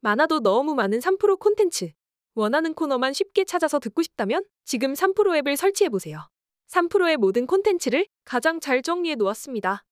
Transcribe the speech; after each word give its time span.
많아도 0.00 0.40
너무 0.40 0.74
많은 0.74 1.00
3프로 1.00 1.38
콘텐츠. 1.38 1.92
원하는 2.34 2.72
코너만 2.74 3.12
쉽게 3.12 3.44
찾아서 3.44 3.78
듣고 3.80 4.02
싶다면 4.02 4.44
지금 4.64 4.92
3프로 4.94 5.36
앱을 5.38 5.56
설치해 5.56 5.88
보세요. 5.88 6.28
3프로의 6.68 7.16
모든 7.16 7.46
콘텐츠를 7.46 8.06
가장 8.24 8.60
잘 8.60 8.82
정리해 8.82 9.16
놓았습니다. 9.16 9.84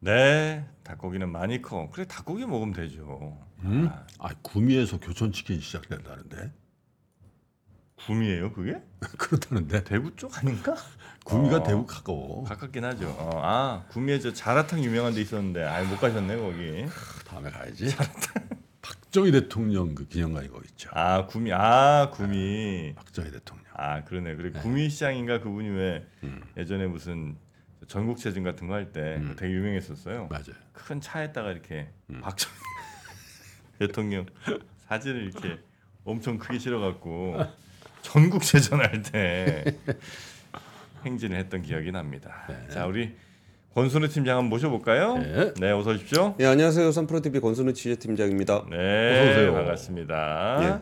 네, 0.00 0.66
닭고기는 0.84 1.30
많이 1.30 1.62
커. 1.62 1.88
그래 1.90 2.06
닭고기 2.06 2.46
먹으면 2.46 2.74
되죠. 2.74 3.38
음? 3.60 3.88
아, 3.88 4.06
아 4.18 4.34
구미에서 4.42 4.98
교촌치킨 5.00 5.60
시작된다는데 5.60 6.52
구미예요, 7.96 8.52
그게? 8.52 8.82
그렇다는데 9.18 9.84
대구 9.84 10.14
쪽 10.16 10.36
아닌가? 10.38 10.74
구미가 11.24 11.56
어. 11.56 11.62
대구 11.62 11.86
가까워. 11.86 12.44
가깝긴 12.44 12.84
하죠. 12.84 13.08
어, 13.18 13.40
아, 13.42 13.84
구미에 13.88 14.18
저 14.20 14.32
자라탕 14.32 14.82
유명한 14.84 15.14
데 15.14 15.20
있었는데 15.22 15.64
아, 15.64 15.82
못 15.84 15.96
가셨네 15.98 16.36
거기. 16.36 16.84
다음에 17.26 17.50
가야지. 17.50 17.86
박정희 19.16 19.32
대통령 19.32 19.94
그 19.94 20.06
기념관이 20.06 20.50
거기 20.50 20.68
있죠. 20.72 20.90
아, 20.92 21.24
구미. 21.24 21.50
아, 21.50 22.10
구미. 22.12 22.92
박정희 22.96 23.30
대통령. 23.30 23.64
아, 23.72 24.04
그러네. 24.04 24.36
그래 24.36 24.50
네. 24.52 24.60
구미 24.60 24.90
시장인가 24.90 25.40
그분이 25.40 25.70
왜 25.70 26.06
음, 26.22 26.42
예전에 26.54 26.86
무슨 26.86 27.34
전국체전 27.86 28.42
같은 28.42 28.66
거 28.68 28.74
할때 28.74 29.16
음. 29.16 29.34
되게 29.38 29.54
유명했었어요. 29.54 30.26
맞아요. 30.28 30.52
큰 30.74 31.00
차에다가 31.00 31.50
이렇게 31.50 31.88
음. 32.10 32.20
박정희 32.20 32.54
대통령 33.80 34.26
사진을 34.86 35.22
이렇게 35.22 35.60
엄청 36.04 36.36
크게 36.36 36.58
실어갖고 36.58 37.38
전국 38.02 38.42
체전 38.42 38.80
할 38.80 39.02
때 39.02 39.64
행진을 41.06 41.38
했던 41.38 41.62
기억이 41.62 41.90
납니다. 41.90 42.44
네. 42.50 42.68
자, 42.68 42.84
우리 42.84 43.16
권순우 43.76 44.08
팀장 44.08 44.38
한번 44.38 44.48
모셔볼까요? 44.48 45.18
네. 45.18 45.52
네, 45.60 45.70
어서 45.70 45.90
오십시오. 45.90 46.34
예, 46.40 46.46
안녕하세요. 46.46 46.90
삼프로TV 46.92 47.40
권순우 47.40 47.74
취재팀장입니다. 47.74 48.64
네, 48.70 49.20
어서 49.20 49.30
오세요. 49.32 49.52
반갑습니다. 49.52 50.58
예. 50.62 50.80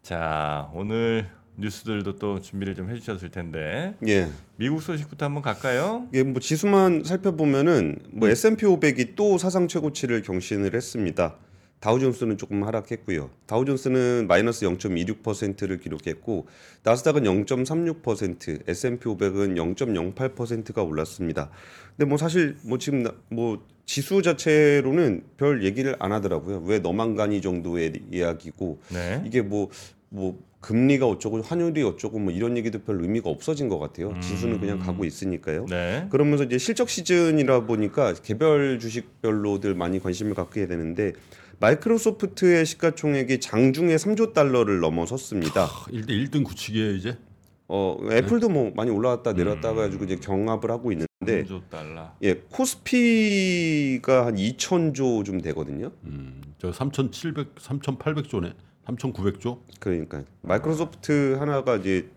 자, 0.00 0.70
오늘 0.74 1.26
뉴스들도 1.56 2.14
또 2.20 2.40
준비를 2.40 2.76
좀 2.76 2.88
해주셨을 2.88 3.32
텐데 3.32 3.96
예, 4.06 4.28
미국 4.54 4.80
소식부터 4.80 5.26
한번 5.26 5.42
갈까요? 5.42 6.06
이게 6.12 6.22
뭐 6.22 6.38
지수만 6.38 7.02
살펴보면은 7.02 7.98
뭐 8.12 8.28
S&P 8.28 8.64
500이 8.64 9.16
또 9.16 9.36
사상 9.36 9.66
최고치를 9.66 10.22
경신을 10.22 10.72
했습니다. 10.72 11.34
다우존스는 11.80 12.38
조금 12.38 12.64
하락했고요. 12.64 13.28
다우존스는 13.46 14.26
마이너스 14.26 14.64
0.26%를 14.64 15.78
기록했고 15.78 16.46
나스닥은 16.82 17.24
0.36%, 17.24 18.62
S&P 18.68 19.04
500은 19.04 19.56
0.08%가 19.76 20.82
올랐습니다. 20.82 21.50
근데 21.96 22.08
뭐 22.08 22.16
사실 22.16 22.56
뭐 22.62 22.78
지금 22.78 23.02
나- 23.02 23.12
뭐 23.28 23.62
지수 23.84 24.22
자체로는 24.22 25.24
별 25.36 25.62
얘기를 25.62 25.94
안 25.98 26.12
하더라고요. 26.12 26.62
왜 26.64 26.78
너만 26.78 27.16
가니 27.16 27.42
정도의 27.42 27.92
이야기고 28.10 28.80
네. 28.88 29.22
이게 29.26 29.42
뭐뭐 29.42 30.38
금리가 30.60 31.06
어쩌고 31.06 31.42
환율이 31.42 31.82
어쩌고 31.82 32.18
뭐 32.18 32.32
이런 32.32 32.56
얘기도 32.56 32.78
별 32.82 33.02
의미가 33.02 33.28
없어진 33.28 33.68
것 33.68 33.78
같아요. 33.78 34.18
지수는 34.22 34.58
그냥 34.58 34.78
가고 34.78 35.04
있으니까요. 35.04 35.66
네. 35.68 36.06
그러면서 36.08 36.44
이제 36.44 36.56
실적 36.56 36.88
시즌이라 36.88 37.66
보니까 37.66 38.14
개별 38.14 38.78
주식별로들 38.78 39.74
많이 39.74 40.00
관심을 40.00 40.32
갖게 40.32 40.66
되는데 40.66 41.12
마이크로소프트의 41.60 42.66
시가총액이 42.66 43.40
장중에 43.40 43.96
3조 43.96 44.32
달러를 44.32 44.80
넘어섰습니다. 44.80 45.66
1대 45.66 46.10
1등 46.10 46.44
굳히기에 46.44 46.94
이제 46.94 47.18
어 47.66 47.98
애플도 48.10 48.48
뭐 48.50 48.72
많이 48.76 48.90
올라왔다 48.90 49.32
내렸다 49.32 49.72
가지고 49.72 50.04
이제 50.04 50.16
경합을 50.16 50.70
하고 50.70 50.92
있는데 50.92 51.44
3조 51.44 51.62
달러. 51.70 52.12
예 52.22 52.34
코스피가 52.34 54.26
한 54.26 54.36
2천조 54.36 55.24
좀 55.24 55.40
되거든요. 55.40 55.90
음, 56.04 56.42
저 56.58 56.72
3,700, 56.72 57.54
3,800조네. 57.56 58.54
3,900조. 58.86 59.60
그러니까 59.80 60.22
마이크로소프트 60.42 61.36
하나가 61.38 61.76
이제 61.76 62.10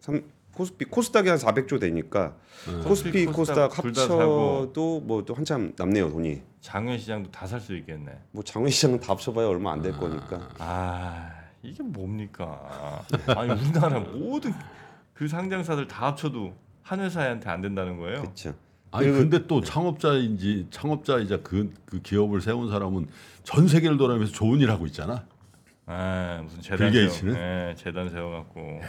삼, 0.00 0.22
코스피 0.52 0.84
코스닥이 0.84 1.28
한 1.28 1.38
400조 1.38 1.80
되니까 1.80 2.36
음. 2.68 2.82
코스피 2.84 3.24
코스닥 3.26 3.70
코스닥. 3.70 3.78
합쳐도 4.10 5.00
뭐 5.04 5.24
또 5.24 5.34
한참 5.34 5.72
남네요 5.76 6.10
돈이. 6.10 6.42
장외 6.60 6.98
시장도 6.98 7.30
다 7.30 7.46
살 7.46 7.60
수 7.60 7.74
있겠네. 7.76 8.12
뭐 8.32 8.42
장외 8.42 8.70
시장은 8.70 9.00
다 9.00 9.12
합쳐봐야 9.12 9.46
얼마 9.46 9.72
안 9.72 9.80
될 9.82 9.92
거니까. 9.92 10.48
아 10.58 11.30
이게 11.62 11.82
뭡니까? 11.82 13.02
아니 13.28 13.50
우리나라 13.52 14.00
모든 14.00 14.52
그 15.14 15.28
상장사들 15.28 15.86
다 15.88 16.06
합쳐도 16.08 16.54
한 16.82 17.00
회사한테 17.00 17.48
안 17.48 17.60
된다는 17.60 17.98
거예요. 17.98 18.22
그렇죠. 18.22 18.54
아니 18.90 19.06
그리고- 19.06 19.18
근데 19.20 19.46
또 19.46 19.60
창업자인지 19.62 20.66
창업자이자 20.70 21.38
그, 21.42 21.72
그 21.84 22.00
기업을 22.02 22.40
세운 22.40 22.68
사람은 22.70 23.06
전 23.44 23.68
세계를 23.68 23.96
돌아다니면서 23.96 24.32
좋은 24.34 24.58
일 24.60 24.70
하고 24.70 24.84
있잖아. 24.86 25.24
아 25.86 26.40
무슨 26.42 26.60
재단 26.60 26.90
빌 26.90 26.92
세워, 26.92 27.08
게이츠는? 27.08 27.34
예, 27.36 27.74
재단 27.76 28.10
세워갖고. 28.10 28.80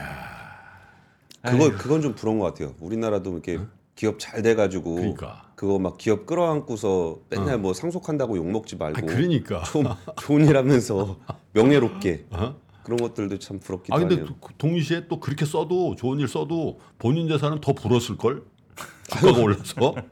그거 1.41 1.72
그건 1.78 2.02
좀 2.02 2.13
부러운 2.16 2.40
것 2.40 2.46
같아요. 2.46 2.75
우리나라도 2.79 3.31
이렇게 3.34 3.59
기업 3.96 4.19
잘 4.19 4.41
돼가지고 4.41 4.96
그러니까. 4.96 5.52
그거 5.56 5.78
막 5.79 5.97
기업 5.97 6.25
끌어안고서 6.25 7.19
맨날 7.29 7.57
뭐 7.59 7.74
상속한다고 7.74 8.38
욕 8.38 8.50
먹지 8.50 8.75
말고 8.78 8.97
아 8.97 9.02
그러니까. 9.02 9.63
좀 9.63 9.85
좋은 10.22 10.46
일 10.47 10.57
하면서 10.57 11.18
명예롭게 11.53 12.25
어? 12.31 12.56
그런 12.84 12.97
것들도 13.00 13.38
참 13.40 13.59
부럽기도 13.59 13.96
아 13.96 14.00
근데 14.00 14.16
하네요. 14.16 14.28
또 14.41 14.50
동시에 14.57 15.07
또 15.07 15.19
그렇게 15.19 15.46
써도 15.46 15.96
좋은 15.96 16.19
일 16.19 16.28
써도 16.28 16.79
본인 16.97 17.28
재산은 17.28 17.62
더 17.62 17.73
불었을 17.73 18.18
걸. 18.18 18.44
주가가 19.12 19.40
올라서. 19.40 19.96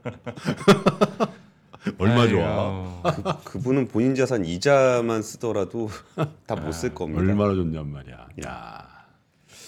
얼마 1.98 2.22
아이고, 2.22 2.36
좋아. 2.36 2.46
아우. 2.46 3.02
그분은 3.44 3.88
본인 3.88 4.14
자산 4.14 4.44
이자만 4.44 5.22
쓰더라도 5.22 5.88
다 6.46 6.54
못 6.56 6.72
쓸 6.74 6.94
겁니다. 6.94 7.22
얼마나 7.22 7.54
좋냔 7.54 7.90
말이야. 7.90 8.28
야. 8.46 8.86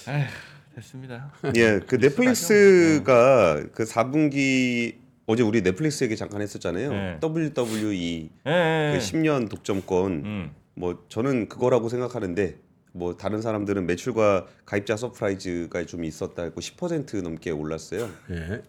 에휴, 0.08 0.26
됐습니다. 0.74 1.32
예, 1.56 1.80
그 1.86 1.96
넷플릭스가 1.96 3.62
그 3.72 3.84
4분기 3.84 4.96
어제 5.26 5.42
우리 5.42 5.62
넷플릭스 5.62 6.04
얘기 6.04 6.16
잠깐 6.16 6.42
했었잖아요. 6.42 6.90
네. 6.90 7.20
WWE 7.22 8.30
예, 8.46 8.50
예. 8.50 8.92
그 8.92 8.98
10년 8.98 9.48
독점권 9.48 10.12
음. 10.24 10.50
뭐 10.74 11.04
저는 11.08 11.48
그거라고 11.48 11.88
생각하는데 11.88 12.58
뭐 12.92 13.16
다른 13.16 13.40
사람들은 13.40 13.86
매출과 13.86 14.46
가입자 14.66 14.96
surprise가 14.96 15.86
좀 15.86 16.04
있었다 16.04 16.42
했고 16.42 16.60
10% 16.60 17.22
넘게 17.22 17.50
올랐어요. 17.50 18.10
예. 18.30 18.62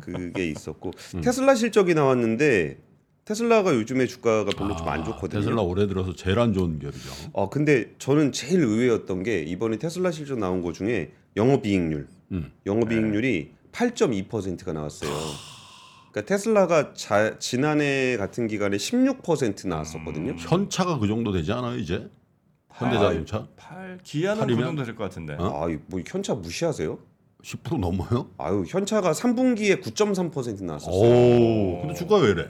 그게 0.00 0.46
있었고 0.46 0.92
음. 1.16 1.20
테슬라 1.20 1.54
실적이 1.54 1.94
나왔는데 1.94 2.78
테슬라가 3.32 3.74
요즘에 3.74 4.06
주가가 4.06 4.50
별로 4.56 4.74
좀안 4.74 5.00
아, 5.00 5.04
좋거든요. 5.04 5.40
테슬라 5.42 5.60
올해 5.60 5.86
들어서 5.86 6.14
제일 6.14 6.38
안 6.38 6.54
좋은 6.54 6.78
기업이죠. 6.78 7.10
어 7.34 7.50
근데 7.50 7.92
저는 7.98 8.32
제일 8.32 8.60
의외였던 8.62 9.22
게 9.22 9.42
이번에 9.42 9.76
테슬라 9.76 10.10
실적 10.12 10.38
나온 10.38 10.62
거 10.62 10.72
중에 10.72 11.12
영업이익률, 11.36 12.08
음. 12.32 12.50
영업이익률이 12.64 13.52
8.2%가 13.70 14.72
나왔어요. 14.72 15.10
그러니까 16.10 16.22
테슬라가 16.26 16.94
자, 16.94 17.38
지난해 17.38 18.16
같은 18.16 18.46
기간에 18.48 18.78
16% 18.78 19.68
나왔었거든요. 19.68 20.34
현차가 20.38 20.98
그 20.98 21.06
정도 21.06 21.30
되지 21.30 21.52
않아요 21.52 21.76
이제? 21.78 22.08
아, 22.70 22.76
현대자동차 22.86 23.46
팔 23.56 23.98
기아는 24.02 24.36
그 24.40 24.46
팔이면? 24.46 24.64
정도 24.68 24.84
될 24.84 24.94
것 24.96 25.04
같은데. 25.04 25.34
어? 25.34 25.66
아, 25.66 25.78
뭐 25.88 26.00
현차 26.06 26.34
무시하세요? 26.34 26.98
10% 27.44 27.78
넘어요? 27.78 28.30
아유, 28.38 28.64
현차가 28.66 29.12
3분기에 29.12 29.82
9.3% 29.82 30.64
나왔었어요. 30.64 30.94
오. 30.94 31.80
근데 31.82 31.94
주가 31.94 32.16
왜 32.16 32.30
이래? 32.30 32.48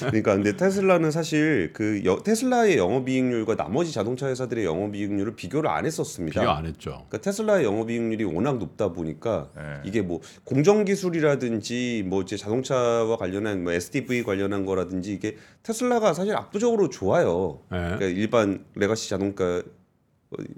그러니까 0.00 0.34
근데 0.34 0.56
테슬라는 0.56 1.10
사실 1.10 1.72
그 1.72 2.02
여- 2.04 2.18
테슬라의 2.22 2.76
영업이익률과 2.78 3.56
나머지 3.56 3.92
자동차 3.92 4.28
회사들의 4.28 4.64
영업이익률을 4.64 5.36
비교를 5.36 5.70
안 5.70 5.86
했었습니다. 5.86 6.40
비교 6.40 6.50
안 6.50 6.66
했죠. 6.66 6.90
그러니까 7.08 7.18
테슬라의 7.18 7.64
영업이익률이 7.64 8.24
워낙 8.24 8.58
높다 8.58 8.92
보니까 8.92 9.50
예. 9.58 9.80
이게 9.84 10.02
뭐 10.02 10.20
공정 10.44 10.84
기술이라든지 10.84 12.04
뭐 12.06 12.22
이제 12.22 12.36
자동차와 12.36 13.16
관련한 13.16 13.62
뭐 13.62 13.72
SDV 13.72 14.22
관련한 14.24 14.64
거라든지 14.66 15.12
이게 15.12 15.36
테슬라가 15.62 16.14
사실 16.14 16.34
압도적으로 16.34 16.88
좋아요. 16.88 17.60
예. 17.72 17.76
그러니까 17.76 18.06
일반 18.06 18.64
레가시 18.74 19.08
자동차 19.10 19.42
어, 19.44 19.62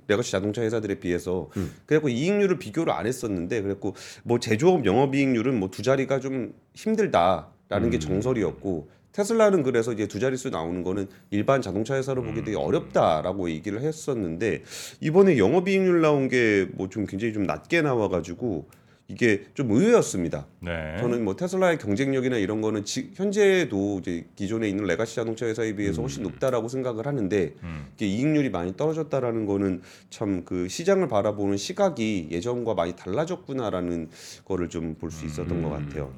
레가시 0.09 0.33
자동차 0.33 0.63
회사들에 0.63 0.97
비해서 1.01 1.51
음. 1.57 1.73
그래갖고 1.87 2.09
이익률을 2.09 2.59
비교를 2.59 2.93
안 2.93 3.07
했었는데 3.07 3.63
그래갖고 3.63 3.95
뭐 4.23 4.39
제조업 4.39 4.85
영업이익률은 4.87 5.59
뭐 5.59 5.71
두 5.71 5.83
자리가 5.83 6.21
좀 6.21 6.55
힘들다라는 6.75 7.89
음. 7.89 7.91
게 7.91 7.99
정설이었고 7.99 8.89
테슬라는 9.13 9.63
그래서 9.63 9.93
이제 9.93 10.09
두 10.09 10.19
자릿수 10.19 10.51
나오는 10.51 10.83
거는 10.83 11.07
일반 11.31 11.63
자동차 11.63 11.95
회사로 11.95 12.23
보기 12.25 12.43
되게 12.43 12.57
어렵다라고 12.57 13.49
얘기를 13.49 13.81
했었는데 13.81 14.65
이번에 15.01 15.39
영업이익률 15.39 16.01
나온 16.01 16.29
게 16.29 16.67
뭐 16.77 16.89
좀 16.89 17.07
굉장히 17.07 17.33
좀 17.33 17.45
낮게 17.45 17.83
나와가지고 17.83 18.69
이게 19.15 19.47
좀 19.55 19.71
의외였습니다. 19.71 20.47
네. 20.61 20.97
저는 20.99 21.25
뭐 21.25 21.37
테슬라의 21.37 21.79
경쟁력이나 21.79 22.37
이런 22.37 22.61
거는 22.61 22.85
지, 22.85 23.13
현재도 23.15 24.01
이제 24.01 24.27
기존에 24.35 24.69
있는 24.69 24.85
레가시 24.85 25.15
자동차 25.15 25.47
회사에 25.47 25.75
비해서 25.77 26.03
훨씬 26.03 26.25
높다라고 26.25 26.69
생각을 26.69 27.07
하는데 27.07 27.55
음. 27.63 27.87
이게 27.95 28.07
이익률이 28.07 28.51
많이 28.51 28.77
떨어졌다라는 28.77 29.47
거는 29.47 29.83
참 30.11 30.45
그 30.45 30.69
시장을 30.69 31.07
바라보는 31.09 31.57
시각이 31.57 32.29
예전과 32.31 32.75
많이 32.75 32.97
달라졌구나라는 32.97 34.11
거를 34.45 34.69
좀 34.69 34.97
볼 34.99 35.11
수 35.11 35.25
있었던 35.27 35.63
것 35.63 35.71
같아요. 35.71 36.13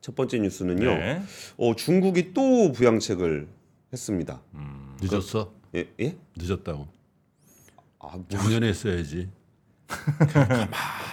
첫 0.00 0.14
번째 0.14 0.38
뉴스는요. 0.38 0.84
네. 0.86 1.22
어, 1.58 1.76
중국이 1.76 2.32
또 2.32 2.72
부양책을 2.72 3.46
했습니다. 3.92 4.40
음. 4.54 4.96
늦었어? 5.02 5.52
예? 5.74 5.86
예? 6.00 6.16
늦었다고. 6.36 6.88
아, 7.98 8.16
뭐, 8.16 8.24
작년에 8.30 8.68
했어야지. 8.68 9.28
가만히 10.32 10.68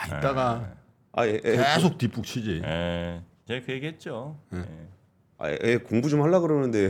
있다가 0.08 0.77
아, 1.18 1.28
예, 1.28 1.42
예. 1.44 1.58
계속 1.58 1.98
뒷북 1.98 2.26
치지. 2.26 2.62
예. 2.64 3.22
제가 3.48 3.66
그 3.66 3.72
얘기했죠. 3.74 4.38
예. 4.54 4.64
아, 5.40 5.52
예, 5.52 5.78
공부 5.78 6.10
좀 6.10 6.22
하려 6.22 6.40
그러는데 6.42 6.90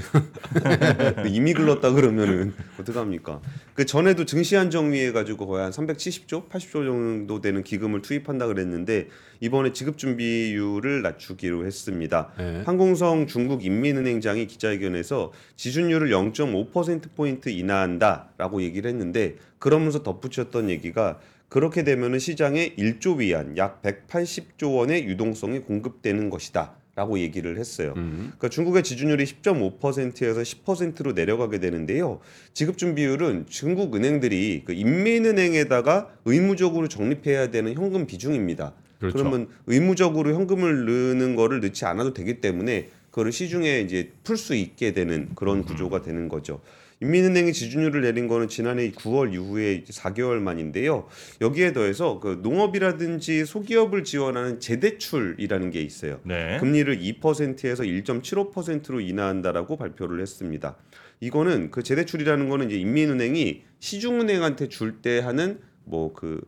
이미 1.27 1.53
글렀다 1.53 1.91
그러면은 1.91 2.53
어떡합니까? 2.79 3.41
그 3.73 3.85
전에도 3.85 4.25
증시 4.25 4.55
안정위해 4.55 5.11
가지고 5.11 5.47
거의 5.47 5.63
한 5.63 5.71
370조, 5.71 6.49
80조 6.49 6.85
정도 6.85 7.41
되는 7.41 7.61
기금을 7.61 8.01
투입한다 8.01 8.47
그랬는데 8.47 9.07
이번에 9.41 9.73
지급 9.73 9.97
준비율을 9.97 11.01
낮추기로 11.01 11.65
했습니다. 11.65 12.31
네. 12.37 12.63
한공성 12.65 13.27
중국 13.27 13.65
인민은행장이 13.65 14.47
기자회견에서 14.47 15.31
지준율을 15.57 16.09
0.5% 16.09 17.15
포인트 17.15 17.49
인하한다라고 17.49 18.61
얘기를 18.61 18.89
했는데 18.89 19.35
그러면서 19.59 20.03
덧붙였던 20.03 20.69
얘기가 20.69 21.19
그렇게 21.49 21.83
되면은 21.83 22.19
시장에 22.19 22.75
1조 22.77 23.17
위안 23.19 23.57
약 23.57 23.81
180조 23.81 24.75
원의 24.75 25.05
유동성이 25.05 25.59
공급되는 25.59 26.29
것이다. 26.29 26.75
라고 26.95 27.19
얘기를 27.19 27.59
했어요. 27.59 27.93
음. 27.95 28.33
그러니까 28.37 28.49
중국의 28.49 28.81
지준율이 28.81 29.23
10.5%에서 29.23 30.41
10%로 30.41 31.11
내려가게 31.11 31.59
되는데요. 31.59 32.19
지급 32.53 32.79
준비율은 32.79 33.45
중국 33.47 33.95
은행들이 33.95 34.63
그 34.65 34.73
인민은행에다가 34.73 36.09
의무적으로 36.25 36.87
적립해야 36.87 37.51
되는 37.51 37.75
현금 37.75 38.07
비중입니다. 38.07 38.73
그렇죠. 38.97 39.15
그러면 39.15 39.47
의무적으로 39.67 40.33
현금을 40.33 40.85
넣는 40.85 41.35
거를 41.35 41.61
넣지 41.61 41.85
않아도 41.85 42.15
되기 42.15 42.41
때문에 42.41 42.89
그거를 43.11 43.31
시중에 43.31 43.81
이제 43.81 44.11
풀 44.23 44.35
수 44.35 44.55
있게 44.55 44.93
되는 44.93 45.29
그런 45.35 45.63
구조가 45.65 46.01
되는 46.01 46.27
거죠. 46.27 46.61
인민은행이 46.99 47.53
지준율을 47.53 48.01
내린 48.01 48.27
거는 48.27 48.47
지난해 48.47 48.89
9월 48.91 49.33
이후에 49.33 49.73
이제 49.73 49.93
4개월 49.93 50.39
만인데요. 50.39 51.07
여기에 51.41 51.73
더해서 51.73 52.19
그 52.19 52.39
농업이라든지 52.41 53.45
소기업을 53.45 54.03
지원하는 54.03 54.59
재대출이라는 54.59 55.69
게 55.69 55.81
있어요. 55.81 56.19
네. 56.23 56.57
금리를 56.59 56.99
2%에서 56.99 57.83
1.75%로 57.83 58.99
인하한다라고 58.99 59.77
발표를 59.77 60.21
했습니다. 60.21 60.75
이거는 61.19 61.71
그 61.71 61.83
재대출이라는 61.83 62.49
거는 62.49 62.67
이제 62.67 62.77
인민은행이 62.79 63.63
시중은행한테 63.79 64.69
줄 64.69 65.01
때 65.01 65.19
하는 65.19 65.59
뭐 65.85 66.13
그 66.13 66.41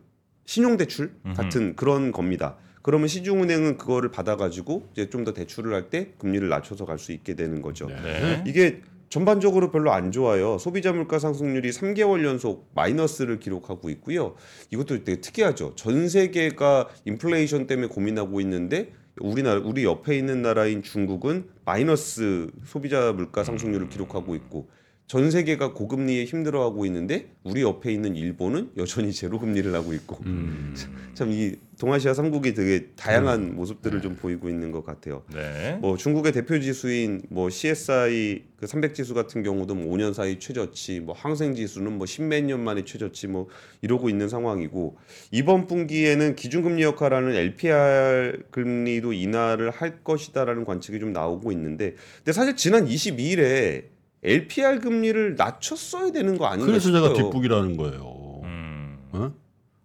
신용대출 0.46 1.12
같은 1.36 1.76
그런 1.76 2.10
겁니다. 2.10 2.56
그러면 2.82 3.06
시중은행은 3.06 3.76
그거를 3.76 4.10
받아가지고 4.10 4.88
이제 4.92 5.08
좀 5.08 5.24
더 5.24 5.32
대출을 5.32 5.72
할 5.74 5.90
때 5.90 6.12
금리를 6.18 6.48
낮춰서 6.48 6.86
갈 6.86 6.98
수 6.98 7.12
있게 7.12 7.34
되는 7.34 7.62
거죠. 7.62 7.86
네. 7.86 8.42
이게 8.46 8.82
전반적으로 9.10 9.72
별로 9.72 9.92
안 9.92 10.12
좋아요. 10.12 10.56
소비자 10.58 10.92
물가 10.92 11.18
상승률이 11.18 11.70
3개월 11.70 12.24
연속 12.24 12.70
마이너스를 12.76 13.40
기록하고 13.40 13.90
있고요. 13.90 14.36
이것도 14.70 15.02
되게 15.02 15.20
특이하죠. 15.20 15.74
전 15.74 16.08
세계가 16.08 16.88
인플레이션 17.06 17.66
때문에 17.66 17.88
고민하고 17.88 18.40
있는데 18.40 18.92
우리나라 19.20 19.60
우리 19.64 19.84
옆에 19.84 20.16
있는 20.16 20.42
나라인 20.42 20.84
중국은 20.84 21.48
마이너스 21.64 22.52
소비자 22.64 23.12
물가 23.12 23.42
상승률을 23.42 23.88
기록하고 23.88 24.36
있고 24.36 24.68
전 25.10 25.28
세계가 25.28 25.72
고금리에 25.72 26.24
힘들어하고 26.24 26.86
있는데 26.86 27.32
우리 27.42 27.62
옆에 27.62 27.92
있는 27.92 28.14
일본은 28.14 28.70
여전히 28.76 29.12
제로 29.12 29.40
금리를 29.40 29.74
하고 29.74 29.92
있고 29.92 30.20
음. 30.24 30.72
참이 31.14 31.54
동아시아 31.80 32.14
삼국이 32.14 32.54
되게 32.54 32.86
다양한 32.94 33.56
모습들을 33.56 34.02
좀 34.02 34.14
보이고 34.14 34.48
있는 34.48 34.70
것 34.70 34.86
같아요. 34.86 35.24
네. 35.34 35.78
뭐 35.80 35.96
중국의 35.96 36.30
대표 36.30 36.60
지수인 36.60 37.22
뭐 37.28 37.50
CSI 37.50 38.44
그 38.56 38.68
300 38.68 38.94
지수 38.94 39.12
같은 39.12 39.42
경우도 39.42 39.74
뭐 39.74 39.96
5년 39.96 40.14
사이 40.14 40.38
최저치, 40.38 41.00
뭐 41.00 41.12
항생 41.12 41.56
지수는 41.56 41.98
뭐 41.98 42.06
십몇 42.06 42.44
년 42.44 42.62
만에 42.62 42.84
최저치 42.84 43.26
뭐 43.26 43.48
이러고 43.82 44.10
있는 44.10 44.28
상황이고 44.28 44.96
이번 45.32 45.66
분기에는 45.66 46.36
기준금리 46.36 46.84
역할하는 46.84 47.34
LPR 47.34 48.44
금리도 48.52 49.12
인하를 49.12 49.72
할 49.72 50.04
것이다라는 50.04 50.64
관측이 50.64 51.00
좀 51.00 51.12
나오고 51.12 51.50
있는데 51.50 51.96
근데 52.18 52.32
사실 52.32 52.54
지난 52.54 52.86
22일에 52.86 53.98
LPR 54.22 54.80
금리를 54.80 55.36
낮췄어야 55.36 56.12
되는 56.12 56.36
거 56.36 56.46
아닌가 56.46 56.66
그래서 56.66 56.88
싶어요. 56.88 57.08
제가 57.08 57.14
뒷북이라는 57.14 57.76
거예요. 57.76 58.40
음. 58.44 58.98
어? 59.12 59.32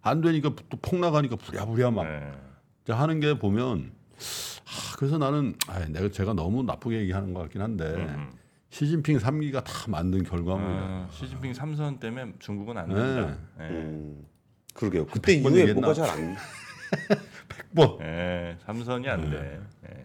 안 0.02 0.20
되니까 0.20 0.52
또 0.68 0.76
폭나가니까 0.80 1.36
부랴부랴 1.36 1.90
막 1.90 2.04
네. 2.04 2.92
하는 2.92 3.20
게 3.20 3.38
보면 3.38 3.92
아, 4.16 4.96
그래서 4.96 5.18
나는 5.18 5.54
아, 5.68 5.78
내가 5.86 6.10
제가 6.10 6.34
너무 6.34 6.62
나쁘게 6.62 7.00
얘기하는 7.00 7.32
것 7.34 7.40
같긴 7.40 7.62
한데 7.62 7.84
음. 7.94 8.30
시진핑 8.70 9.18
3기가 9.18 9.64
다 9.64 9.72
만든 9.88 10.22
결과물이야. 10.22 10.80
아, 10.80 11.08
시진핑 11.10 11.54
삼선 11.54 11.98
때문에 11.98 12.32
중국은 12.38 12.76
안 12.76 12.88
네. 12.88 12.94
된다. 12.94 13.36
네. 13.58 13.64
음, 13.70 14.26
그러게요. 14.74 15.06
그때 15.06 15.32
이후에 15.34 15.60
얘기했나? 15.60 15.80
뭐가 15.80 15.94
잘 15.94 16.10
안. 16.10 16.36
뭐 17.72 17.96
네, 18.00 18.56
삼선이 18.66 19.08
안 19.08 19.30
돼. 19.30 19.60
네. 19.82 20.02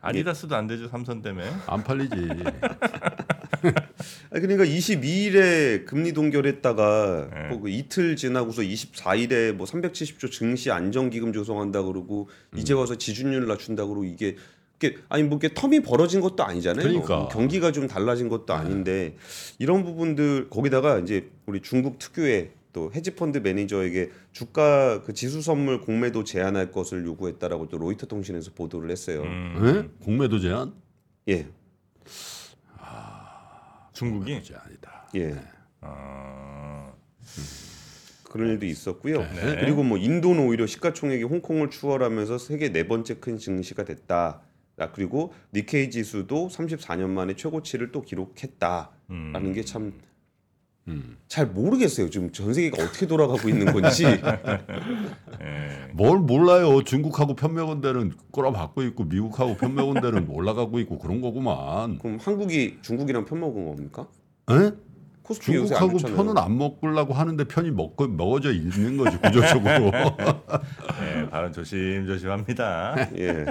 아디다스도 0.00 0.54
안 0.54 0.66
되죠 0.68 0.86
삼선 0.88 1.22
때문에. 1.22 1.50
안 1.66 1.82
팔리지. 1.82 2.14
아니, 4.30 4.42
그러니까 4.42 4.64
22일에 4.64 5.84
금리 5.84 6.12
동결했다가 6.12 7.28
네. 7.32 7.48
뭐 7.48 7.58
그 7.58 7.68
이틀 7.68 8.16
지나고서 8.16 8.62
24일에 8.62 9.52
뭐 9.52 9.66
370조 9.66 10.30
증시 10.30 10.70
안정기금 10.70 11.32
조성한다 11.32 11.82
그러고 11.82 12.28
음. 12.52 12.58
이제 12.58 12.72
와서 12.72 12.96
지준율 12.96 13.46
낮춘다 13.46 13.84
그러고 13.84 14.04
이게 14.04 14.36
이게 14.80 14.96
아니 15.08 15.24
뭐 15.24 15.38
이게 15.38 15.48
텀이 15.48 15.84
벌어진 15.84 16.20
것도 16.20 16.44
아니잖아요. 16.44 16.86
그러니까. 16.86 17.16
뭐 17.18 17.28
경기가 17.28 17.72
좀 17.72 17.88
달라진 17.88 18.28
것도 18.28 18.54
아닌데 18.54 19.16
이런 19.58 19.84
부분들 19.84 20.48
거기다가 20.50 20.98
이제 21.00 21.28
우리 21.46 21.60
중국 21.60 21.98
특유의 21.98 22.52
또 22.72 22.92
헤지펀드 22.94 23.38
매니저에게 23.38 24.10
주가 24.32 25.02
그 25.02 25.14
지수 25.14 25.42
선물 25.42 25.80
공매도 25.80 26.22
제한할 26.22 26.70
것을 26.70 27.04
요구했다라고 27.04 27.68
또 27.68 27.78
로이터 27.78 28.06
통신에서 28.06 28.52
보도를 28.54 28.90
했어요. 28.90 29.22
음. 29.22 29.90
예? 30.00 30.04
공매도 30.04 30.38
제한? 30.38 30.74
예, 31.28 31.46
중국이. 33.98 34.42
제한이다. 34.42 35.08
예. 35.16 35.34
아, 35.80 36.92
그런 38.24 38.50
일도 38.50 38.66
있었고요. 38.66 39.20
네. 39.20 39.56
그리고 39.60 39.82
뭐 39.82 39.98
인도는 39.98 40.46
오히려 40.46 40.66
시가총액이 40.66 41.24
홍콩을 41.24 41.70
추월하면서 41.70 42.38
세계 42.38 42.70
네 42.70 42.86
번째 42.86 43.14
큰 43.18 43.38
증시가 43.38 43.84
됐다. 43.84 44.42
아, 44.76 44.92
그리고 44.92 45.34
니케이 45.52 45.90
지수도 45.90 46.48
34년 46.48 47.08
만에 47.08 47.34
최고치를 47.34 47.90
또 47.90 48.02
기록했다라는 48.02 48.90
음. 49.10 49.52
게참 49.52 49.92
잘 51.28 51.46
음. 51.46 51.54
모르겠어요. 51.54 52.10
지금 52.10 52.32
전 52.32 52.52
세계가 52.54 52.82
어떻게 52.82 53.06
돌아가고 53.06 53.48
있는 53.48 53.72
건지. 53.72 54.04
예. 55.42 55.90
뭘 55.92 56.18
몰라요. 56.18 56.82
중국하고 56.82 57.34
편먹은 57.34 57.80
데는 57.80 58.12
꼬라박고 58.30 58.82
있고 58.84 59.04
미국하고 59.04 59.56
편먹은 59.56 60.00
데는 60.00 60.26
올라가고 60.30 60.78
있고 60.80 60.98
그런 60.98 61.20
거구만. 61.20 61.98
그럼 61.98 62.18
한국이 62.20 62.78
중국이랑 62.82 63.24
편먹은 63.24 63.66
겁니까? 63.66 64.06
에? 64.50 64.72
안 65.30 65.34
중국하고. 65.34 65.98
편은 65.98 66.38
안 66.38 66.56
먹으려고 66.56 67.12
하는데 67.12 67.44
편이 67.44 67.70
먹고 67.72 68.08
먹어져 68.08 68.52
있는 68.52 68.96
거지 68.96 69.18
구조적으로. 69.18 69.90
네, 71.00 71.28
발언 71.28 71.52
조심조심합니다. 71.52 73.10
예, 73.18 73.44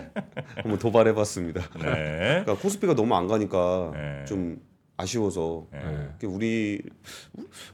한번 0.56 0.79
도발해봤습니다. 0.79 1.62
네. 1.75 2.41
그러니까 2.44 2.56
코스피가 2.58 2.96
너무 2.96 3.15
안 3.15 3.27
가니까 3.27 3.91
네. 3.94 4.25
좀 4.25 4.60
아쉬워서 4.98 5.68
네. 5.72 5.80
이렇게 6.10 6.27
우리 6.27 6.82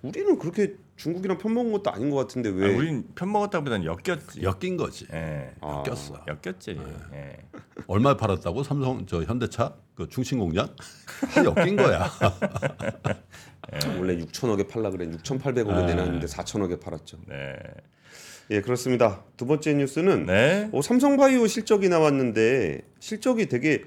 우리는 0.02 0.38
그렇게 0.38 0.76
중국이랑 0.98 1.38
편먹은 1.38 1.72
것도 1.72 1.90
아닌 1.92 2.10
것 2.10 2.18
같은데 2.18 2.50
아, 2.50 2.54
왜 2.54 2.76
우린 2.76 3.06
편 3.16 3.32
먹었다기보다는 3.32 3.86
엮였지. 3.86 4.44
엮인 4.44 4.78
거지. 4.78 5.08
예. 5.14 5.52
아, 5.62 5.84
꼈어. 5.84 6.24
엮였지. 6.28 6.80
예. 7.14 7.38
얼마 7.88 8.16
팔았다고? 8.18 8.64
삼성 8.64 9.06
저 9.06 9.24
현대차 9.24 9.74
그 9.96 10.08
충신 10.10 10.38
공장 10.40 10.68
다 11.34 11.44
엮인 11.46 11.78
거야. 11.78 12.10
원래 13.98 14.18
6천억에 14.18 14.68
팔라 14.70 14.92
그래 14.92 15.08
6,800억에 15.08 15.86
네. 15.86 15.86
내놨는데 15.88 16.28
4천억에 16.28 16.80
팔았죠. 16.82 17.18
네. 17.28 17.56
예 18.52 18.62
그렇습니다. 18.62 19.24
두 19.38 19.46
번째 19.46 19.74
뉴스는 19.76 20.26
네. 20.26 20.70
어, 20.74 20.82
삼성바이오 20.82 21.48
실적이 21.48 21.88
나왔는데 21.88 22.82
실적이 23.00 23.48
되게 23.48 23.86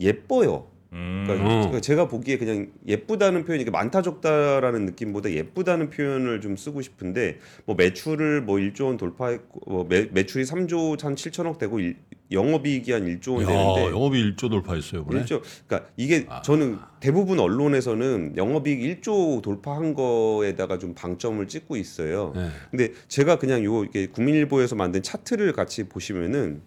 예뻐요. 0.00 0.69
음. 0.92 1.24
그러니까 1.26 1.76
음. 1.76 1.80
제가 1.80 2.08
보기에 2.08 2.36
그냥 2.36 2.68
예쁘다는 2.86 3.44
표현이 3.44 3.62
이게 3.62 3.70
많다 3.70 4.02
적다라는 4.02 4.86
느낌보다 4.86 5.30
예쁘다는 5.30 5.90
표현을 5.90 6.40
좀 6.40 6.56
쓰고 6.56 6.82
싶은데 6.82 7.38
뭐 7.64 7.76
매출을 7.76 8.42
뭐 8.42 8.56
1조 8.56 8.86
원 8.86 8.96
돌파했고 8.96 9.70
뭐 9.70 9.86
매, 9.88 10.08
매출이 10.10 10.44
3조 10.44 11.00
한 11.00 11.14
7천억 11.14 11.58
되고 11.58 11.78
일, 11.78 11.96
영업이익이 12.32 12.90
한 12.92 13.06
1조 13.06 13.34
원 13.34 13.42
야, 13.42 13.46
되는데 13.46 13.90
영업이 13.90 14.34
1조 14.34 14.50
돌파했어요, 14.50 15.04
그래. 15.04 15.22
1조 15.22 15.42
그러니까 15.66 15.90
이게 15.96 16.26
아. 16.28 16.42
저는 16.42 16.78
대부분 16.98 17.38
언론에서는 17.38 18.34
영업이익 18.36 19.02
1조 19.02 19.42
돌파한 19.42 19.94
거에다가 19.94 20.78
좀 20.78 20.94
방점을 20.94 21.46
찍고 21.46 21.76
있어요. 21.76 22.32
네. 22.34 22.48
근데 22.70 22.92
제가 23.06 23.38
그냥 23.38 23.64
요 23.64 23.84
이게 23.84 24.08
국민일보에서 24.08 24.74
만든 24.74 25.02
차트를 25.02 25.52
같이 25.52 25.88
보시면은 25.88 26.62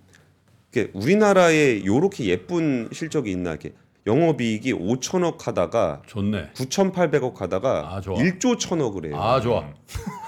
이게 0.72 0.90
우리나라에 0.94 1.86
요렇게 1.86 2.26
예쁜 2.26 2.90
실적이 2.92 3.32
있나 3.32 3.52
이렇게 3.52 3.74
영업이익이 4.06 4.74
5천억 4.74 5.42
하다가 5.44 6.02
좋네. 6.08 6.52
9,800억 6.54 7.38
하다가 7.38 7.96
아, 7.96 8.02
좋아. 8.02 8.18
1조 8.18 8.60
천억을 8.60 9.06
해요. 9.06 9.22
아 9.22 9.40
좋아. 9.40 9.64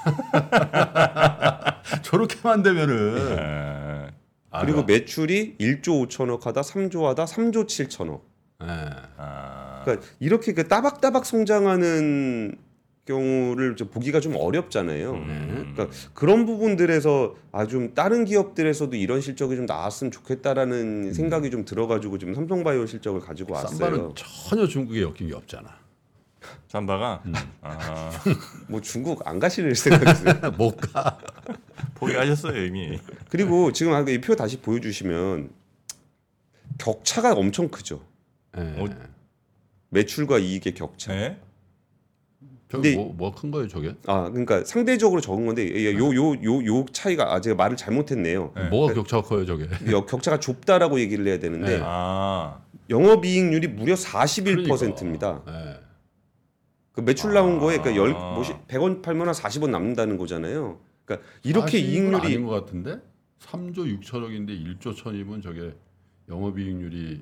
저렇게만 2.04 2.64
되면은 2.64 3.38
에, 3.38 4.12
아, 4.52 4.62
그리고 4.62 4.78
좋아. 4.80 4.86
매출이 4.86 5.56
1조 5.60 6.08
5천억 6.08 6.44
하다 6.44 6.62
3조 6.62 7.04
하다 7.04 7.26
3조 7.26 7.66
7천억. 7.66 8.22
예. 8.64 8.68
아, 9.18 9.82
그러니까 9.84 10.08
이렇게 10.20 10.54
그 10.54 10.68
따박따박 10.68 11.26
성장하는 11.26 12.58
경우를 13.06 13.76
좀 13.76 13.88
보기가 13.90 14.20
좀 14.20 14.36
어렵잖아요. 14.36 15.12
음. 15.14 15.72
그러니까 15.76 15.96
그런 16.14 16.46
부분들에서 16.46 17.36
아 17.52 17.66
좀 17.68 17.94
다른 17.94 18.26
기업들에서도 18.26 18.96
이런 18.96 19.22
실적이 19.22 19.56
좀 19.56 19.66
나왔으면 19.66 20.12
좋겠다라는 20.12 21.14
생각이 21.14 21.50
좀 21.52 21.66
들어가지고 21.66 22.18
지금 22.18 22.34
삼성바이오 22.36 22.86
실적을 22.86 23.22
가지고 23.22 23.54
왔어요. 23.54 23.78
쌈바는 23.78 24.14
전혀 24.16 24.68
중국에 24.68 25.02
엮인 25.02 25.28
게 25.30 25.34
없잖아. 25.34 25.70
삼바가 26.68 27.24
음. 27.26 27.34
아, 27.62 28.12
뭐 28.68 28.82
중국 28.82 29.28
안 29.28 29.40
가실 29.40 29.74
생각이세요? 29.76 30.34
못 30.58 30.76
가. 30.78 31.18
포기하셨어요 31.96 32.66
이미. 32.66 33.00
그리고 33.30 33.72
지금 33.72 33.94
이 34.10 34.20
표 34.20 34.36
다시 34.36 34.58
보여주시면 34.60 35.50
격차가 36.78 37.34
엄청 37.34 37.70
크죠. 37.70 38.02
예. 38.58 38.62
어, 38.62 38.88
매출과 39.90 40.40
이익의 40.40 40.74
격차. 40.74 41.14
네? 41.14 41.40
근데- 42.76 42.96
뭐큰 42.96 43.52
거예요 43.52 43.68
저게? 43.68 43.96
아 44.08 44.30
그러니까 44.30 44.64
상대적으로 44.64 45.22
적은 45.22 45.46
건데 45.46 45.70
요요 45.96 46.14
요 46.16 46.66
요 46.66 46.86
차이가 46.92 47.34
아 47.34 47.42
제가 47.42 47.56
말을 47.56 47.76
잘못했네요. 47.78 48.52
네. 48.56 48.70
뭐가 48.70 48.94
격차가 48.94 49.24
커요 49.24 49.46
저게? 49.46 49.68
여- 49.92 50.06
격차가 50.06 50.40
좁다라고 50.40 51.00
얘기를 51.00 51.26
해야 51.28 51.40
되는데 51.40 51.78
네. 51.78 51.84
아, 51.84 52.62
영업이익률이 52.90 53.68
무려 53.70 53.96
41%입니다. 53.96 55.42
그러니까. 55.44 55.72
예. 55.72 55.80
그 56.92 57.02
매출 57.02 57.34
나온 57.34 57.58
아. 57.58 57.60
거에 57.60 57.78
그러니까 57.80 57.96
열 58.02 58.12
뭐시 58.14 58.54
100원 58.68 59.02
팔면 59.02 59.28
한 59.28 59.34
40원 59.34 59.70
남는다는 59.70 60.18
거잖아요. 60.18 60.80
그러니까 61.04 61.28
이렇게 61.44 61.80
40은 61.82 61.84
이익률이 61.84 62.26
아닌 62.26 62.46
것 62.46 62.52
같은데 62.52 63.00
3조 63.42 64.00
6천억인데 64.02 64.80
1조 64.80 64.96
천이면 64.96 65.42
저게 65.42 65.74
영업이익률이 66.30 67.22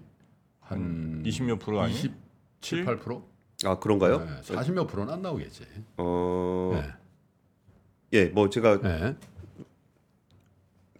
한 0.60 1.24
20몇 1.26 1.60
프로 1.60 1.82
아니? 1.82 1.92
27, 1.94 2.86
8%? 2.86 3.22
아 3.66 3.80
그런가요? 3.80 4.20
네, 4.20 4.56
40몇 4.56 4.88
프로는 4.88 5.14
안 5.14 5.22
나오겠지. 5.22 5.64
어, 5.98 6.72
네. 6.74 6.90
예, 8.14 8.26
뭐 8.26 8.50
제가 8.50 8.82
네. 8.82 9.16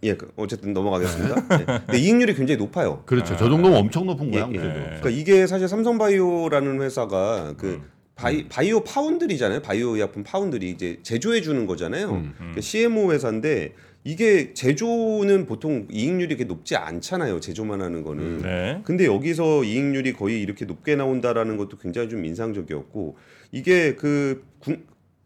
예, 0.04 0.16
그 0.16 0.32
어쨌든 0.36 0.74
넘어가겠습니다. 0.74 1.48
네. 1.58 1.66
근데 1.66 1.98
이익률이 1.98 2.36
굉장히 2.36 2.58
높아요. 2.58 3.04
그렇죠. 3.06 3.36
저 3.38 3.50
정도면 3.50 3.76
엄청 3.76 4.06
높은 4.06 4.32
거야. 4.32 4.48
예, 4.52 4.56
예. 4.56 4.60
그러니까 4.60 5.10
이게 5.10 5.48
사실 5.48 5.68
삼성바이오라는 5.68 6.82
회사가 6.82 7.54
그 7.58 7.76
음. 7.76 7.90
바이, 8.16 8.48
바이오 8.48 8.82
foundry잖아요. 8.84 9.62
바이오 9.62 9.96
의약품 9.96 10.24
파운드리 10.24 10.70
이제 10.70 11.00
제조해 11.04 11.42
주는 11.42 11.66
거잖아요. 11.66 12.12
음, 12.12 12.34
그러니까 12.38 12.62
CMO 12.62 13.12
회사인데 13.12 13.74
이게 14.06 14.54
제조는 14.54 15.46
보통 15.46 15.88
이익률이 15.90 16.36
그렇게 16.36 16.44
높지 16.44 16.76
않잖아요. 16.76 17.40
제조만 17.40 17.82
하는 17.82 18.04
거는. 18.04 18.42
네. 18.42 18.82
근데 18.84 19.06
여기서 19.06 19.64
이익률이 19.64 20.14
거의 20.14 20.42
이렇게 20.42 20.66
높게 20.66 20.96
나온다라는 20.96 21.56
것도 21.58 21.78
굉장히 21.78 22.10
좀 22.10 22.26
인상적이었고 22.26 23.16
이게 23.52 23.96
그 23.96 24.44
군- 24.60 24.84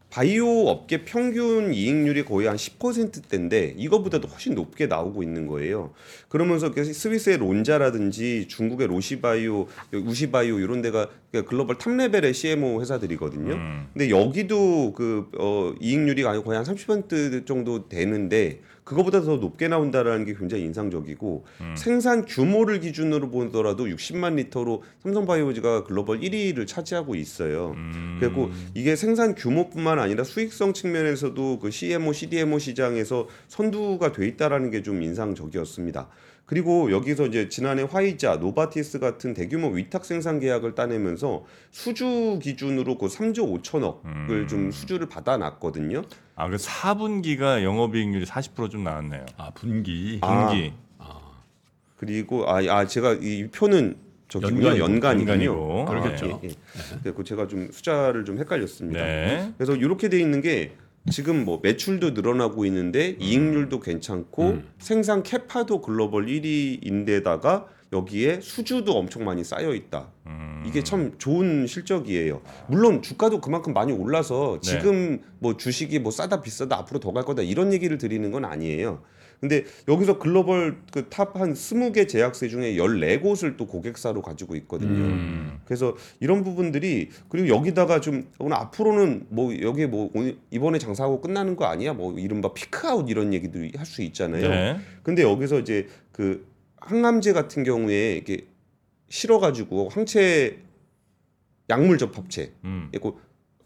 바이오 0.10 0.68
업계 0.68 1.04
평균 1.04 1.74
이익률이 1.74 2.24
거의 2.24 2.48
한 2.48 2.56
10%대인데 2.56 3.76
이거보다도 3.78 4.28
훨씬 4.28 4.56
높게 4.56 4.88
나오고 4.88 5.22
있는 5.22 5.48
거예요. 5.48 5.94
그러면서 6.30 6.72
그 6.72 6.84
스위스의 6.86 7.38
론자라든지 7.38 8.48
중국의 8.48 8.88
로시바이오, 8.88 9.68
우시바이오 9.94 10.60
이런 10.60 10.82
데가 10.82 11.10
그러니까 11.32 11.50
글로벌 11.50 11.78
top 11.77 11.94
level의 11.94 12.34
CMO 12.34 12.80
회사들이거든요. 12.82 13.54
음. 13.54 13.88
근데 13.94 14.10
여기도 14.10 14.94
그 14.94 15.30
어, 15.38 15.74
이익률이 15.82 16.24
거의 16.24 16.56
한 16.56 16.64
30% 16.64 17.46
정도 17.46 17.90
되는데 17.90 18.62
그거보다 18.88 19.20
더 19.22 19.36
높게 19.36 19.67
나온다라는 19.67 20.24
게 20.24 20.34
굉장히 20.34 20.63
인상적이고 20.63 21.46
음. 21.60 21.75
생산 21.75 22.25
규모를 22.25 22.79
기준으로 22.79 23.29
보더라도 23.29 23.86
60만 23.86 24.36
리터로 24.36 24.82
삼성바이오지가 25.03 25.84
글로벌 25.84 26.22
1위를 26.22 26.65
차지하고 26.65 27.15
있어요. 27.15 27.74
음. 27.75 28.17
그리고 28.20 28.50
이게 28.74 28.96
생산 28.96 29.36
규모뿐만 29.36 30.00
아니라 30.00 30.24
수익성 30.24 30.72
측면에서도 30.74 31.60
그 31.60 31.70
CMO, 31.70 32.13
CDMO 32.13 32.60
시장에서 32.60 33.27
선두가 33.50 34.13
돼 34.13 34.25
있다라는 34.27 34.72
게 34.72 34.77
좀 34.82 35.01
인상적이었습니다. 35.01 36.08
그리고 36.48 36.92
여기서 36.92 37.25
이제 37.25 37.50
지난해 37.50 37.84
화이자, 37.84 38.38
노바티스 38.38 39.00
같은 39.00 39.34
대규모 39.34 39.68
위탁 39.68 40.06
생산 40.06 40.39
계약을 40.39 40.75
따내면서 40.75 41.44
수주 41.72 42.39
기준으로 42.42 42.98
그 42.98 43.08
3조 43.08 43.62
5천억을 43.62 44.06
음. 44.06 44.48
좀 44.50 44.72
수주를 44.72 45.10
받아놨거든요. 45.10 46.04
아, 46.36 46.50
그 46.50 46.56
4분기가 46.56 47.63
영업이익률이 47.63 48.25
40%좀 48.25 48.86
나왔네요. 48.86 49.25
아 49.36 49.51
분기. 49.51 50.20
아, 50.22 50.48
분기. 50.48 50.74
그리고 51.98 52.50
아, 52.50 52.60
아 52.60 52.88
제가 52.88 53.18
이 53.22 53.48
표는 53.48 53.98
저기군요 54.30 54.77
연간이군요. 54.77 55.32
연간이고. 55.32 55.82
아, 55.82 55.89
그렇겠죠. 55.89 56.39
예, 56.44 56.50
예. 56.50 57.24
제가 57.25 57.48
좀 57.48 57.70
숫자를 57.72 58.24
좀 58.24 58.38
헷갈렸습니다. 58.38 59.04
네. 59.04 59.54
그래서 59.58 59.75
이렇게 59.75 60.08
돼 60.08 60.20
있는 60.20 60.42
게 60.42 60.75
지금 61.12 61.46
뭐 61.46 61.60
매출도 61.64 62.12
늘어나고 62.12 62.66
있는데 62.66 63.16
이익률도 63.20 63.80
괜찮고 63.80 64.44
음. 64.50 64.70
생산 64.80 65.24
캐파도 65.24 65.82
글로벌 65.82 66.26
1위인데다가 66.28 67.66
여기에 67.94 68.42
수주도 68.42 68.94
엄청 68.98 69.24
많이 69.24 69.44
쌓여 69.46 69.74
있다. 69.74 70.12
음. 70.26 70.64
이게 70.68 70.84
참 70.84 71.14
좋은 71.18 71.66
실적이에요. 71.66 72.42
물론 72.68 73.02
주가도 73.02 73.40
그만큼 73.40 73.74
많이 73.74 73.94
올라서 73.94 74.60
네. 74.62 74.70
지금 74.70 75.22
뭐 75.40 75.56
주식이 75.56 76.00
뭐 76.00 76.12
싸다 76.12 76.42
비싸다 76.42 76.78
앞으로 76.80 77.00
더 77.00 77.14
갈 77.14 77.24
거다 77.24 77.42
이런 77.42 77.72
얘기를 77.72 77.98
드리는 77.98 78.30
건 78.32 78.44
아니에요. 78.44 79.02
근데 79.39 79.65
여기서 79.88 80.17
글로벌 80.17 80.77
그 80.91 81.10
탑한 81.10 81.53
20개 81.53 82.08
제약사 82.08 82.48
중에 82.48 82.75
14곳을 82.75 83.58
또 83.58 83.67
고객사로 83.67 84.22
가지고 84.22 84.56
있거든요. 84.56 84.89
음. 84.89 85.60
그래서 85.65 85.96
이런 86.20 86.44
부분들이 86.44 87.10
그리고 87.29 87.48
여기다가 87.50 88.01
좀 88.01 88.27
오늘 88.39 88.58
앞으로는 88.58 89.27
뭐 89.29 89.53
여기 89.62 89.86
뭐 89.86 90.10
오늘 90.13 90.38
이번에 90.51 90.79
장사하고 90.79 91.22
끝나는 91.22 91.56
거 91.56 91.65
아니야? 91.65 91.94
뭐 91.94 92.17
이른바 92.17 92.53
피크아웃 92.53 93.10
이런 93.10 93.34
얘기도 93.34 93.60
할 93.75 93.86
수 93.86 94.01
있잖아요. 94.01 94.50
네. 94.50 94.79
근데 95.03 95.24
여기서 95.24 95.60
이제 95.60 95.88
그 96.12 96.46
항암제 96.77 97.34
같은 97.34 97.63
경우에 97.63 98.17
이게 98.17 98.48
실어가지고 99.10 99.89
항체 99.89 100.60
약물 101.70 101.98
접합체 101.98 102.53
음. 102.63 102.89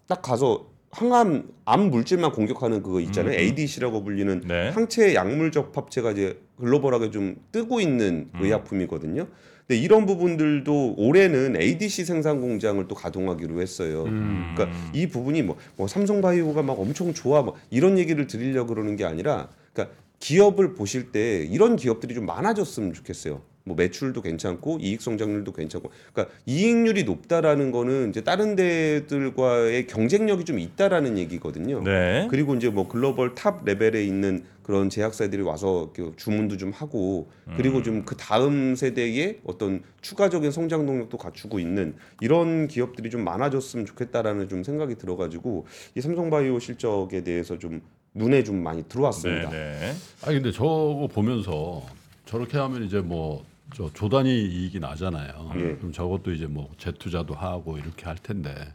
딱 0.08 0.22
가서 0.22 0.71
항암 0.92 1.50
암 1.66 1.90
물질만 1.90 2.32
공격하는 2.32 2.84
그거 2.84 3.00
있잖아요. 3.00 3.34
음, 3.34 3.38
음. 3.38 3.40
ADC라고 3.40 4.04
불리는 4.04 4.42
네. 4.48 4.70
항체 4.70 5.16
약물 5.16 5.52
접합체가 5.52 6.12
이제 6.12 6.40
글로벌하게 6.60 7.12
좀 7.12 7.38
뜨고 7.52 7.80
있는 7.80 8.30
음. 8.34 8.40
의약품이거든요. 8.42 9.28
근데 9.68 9.82
이런 9.82 10.06
부분들도 10.06 10.96
올해는 10.98 11.56
ADC 11.60 12.04
생산 12.04 12.42
공장을 12.42 12.86
또 12.88 12.96
가동하기로 12.96 13.62
했어요. 13.62 14.04
음. 14.04 14.54
그러니까 14.54 14.78
이 14.94 15.08
부분이 15.08 15.44
뭐, 15.44 15.56
뭐 15.78 15.88
삼성바이오가 15.88 16.62
막 16.62 16.78
엄청 16.78 17.14
좋아 17.14 17.42
뭐 17.42 17.56
이런 17.70 17.98
얘기를 17.98 18.28
드리려 18.28 18.66
고 18.66 18.74
그러는 18.74 18.98
게 18.98 19.06
아니라 19.06 19.48
그러니까 19.74 19.96
기업을 20.20 20.76
보실 20.76 21.12
때 21.12 21.48
이런 21.50 21.78
기업들이 21.78 22.14
좀 22.14 22.26
많아졌으면 22.26 22.94
좋겠어요. 22.94 23.42
뭐 23.64 23.76
매출도 23.76 24.22
괜찮고 24.22 24.80
이익 24.82 25.02
성장률도 25.02 25.54
괜찮고 25.54 25.92
그러니까 26.14 26.36
이익률이 26.46 27.04
높다라는 27.04 27.72
거는 27.72 28.10
이제 28.10 28.22
다른 28.22 28.56
데들과의 28.56 29.88
경쟁력이 29.88 30.46
좀 30.46 30.60
있다라는 30.60 31.18
얘기거든요. 31.18 31.82
네. 31.84 32.28
그리고 32.30 32.56
이제 32.56 32.70
뭐 32.70 32.88
글로벌 32.88 33.36
top 33.36 33.64
level에 33.66 34.04
있는 34.04 34.44
그런 34.64 34.90
제약사들이 34.90 35.42
와서 35.42 35.92
주문도 36.16 36.58
좀 36.58 36.72
하고 36.72 37.30
그리고 37.58 37.82
좀 37.82 38.02
그 38.06 38.16
다음 38.16 38.76
세대의 38.76 39.40
어떤 39.46 39.84
추가적인 40.02 40.52
성장 40.52 40.86
동력도 40.86 41.18
갖추고 41.18 41.60
있는 41.60 41.96
이런 42.20 42.68
기업들이 42.68 43.10
좀 43.10 43.24
많아졌으면 43.24 43.86
좋겠다라는 43.86 44.50
좀 44.50 44.64
생각이 44.64 44.96
들어가지고 44.96 45.66
이 45.96 46.02
삼성바이오 46.02 46.60
실적에 46.60 47.24
대해서 47.24 47.58
좀 47.58 47.82
눈에 48.14 48.44
좀 48.44 48.62
많이 48.64 48.82
네, 48.84 48.88
들어왔습니다. 48.90 49.50
네. 49.50 49.94
아니 50.24 50.36
근데 50.36 50.52
저거 50.52 51.08
보면서 51.12 51.84
저렇게 52.26 52.58
하면 52.58 52.84
이제 52.84 53.00
뭐 53.00 53.46
저 53.74 53.90
조단위 53.94 54.30
이익이 54.30 54.80
나잖아요. 54.80 55.52
예. 55.56 55.76
그럼 55.78 55.92
저것도 55.92 56.34
이제 56.34 56.46
뭐 56.48 56.70
재투자도 56.78 57.34
하고 57.34 57.78
이렇게 57.78 58.06
할 58.06 58.16
텐데 58.18 58.74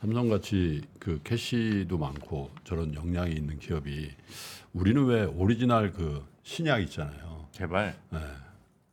삼성 0.00 0.28
같이 0.28 0.82
그 0.98 1.20
캐시도 1.24 1.96
많고 1.98 2.50
저런 2.64 2.94
역량이 2.94 3.32
있는 3.34 3.58
기업이 3.58 4.10
우리는 4.72 5.04
왜 5.06 5.24
오리지널 5.24 5.92
그 5.92 6.24
신약 6.42 6.82
있잖아요. 6.82 7.46
개발. 7.52 7.96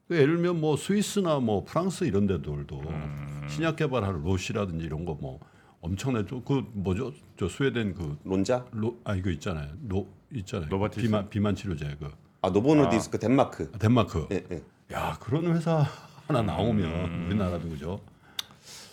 그 0.08 0.16
예를 0.18 0.36
들면 0.36 0.60
뭐 0.62 0.78
스위스나 0.78 1.40
뭐 1.40 1.64
프랑스 1.66 2.04
이런 2.04 2.28
데들도 2.28 2.80
음. 2.80 3.42
신약 3.50 3.76
개발하는 3.78 4.24
로슈라든지 4.24 4.86
이런 4.86 5.06
거 5.06 5.14
뭐 5.20 5.40
엄청나게 5.82 6.28
좀- 6.28 6.42
그 6.46 6.64
뭐죠? 6.74 7.12
저 7.38 7.50
스웨덴 7.50 7.94
그 7.94 8.18
론자, 8.24 8.66
로, 8.72 8.98
아 9.04 9.16
이거 9.16 9.30
있잖아요. 9.32 9.70
노 9.82 10.08
있잖아요. 10.34 10.70
노바티스? 10.70 11.02
비만 11.06 11.30
비만 11.30 11.56
치료제 11.56 11.98
그 12.00 12.10
아 12.42 12.50
노보노디스크 12.50 13.20
덴마크. 13.20 13.70
덴마크. 13.80 14.28
예, 14.32 14.46
예. 14.52 14.62
야 14.92 15.18
그런 15.20 15.56
회사 15.56 15.86
하나 16.28 16.42
나오면 16.42 16.86
음. 16.86 17.26
우리나라도 17.28 17.70
그죠 17.70 18.00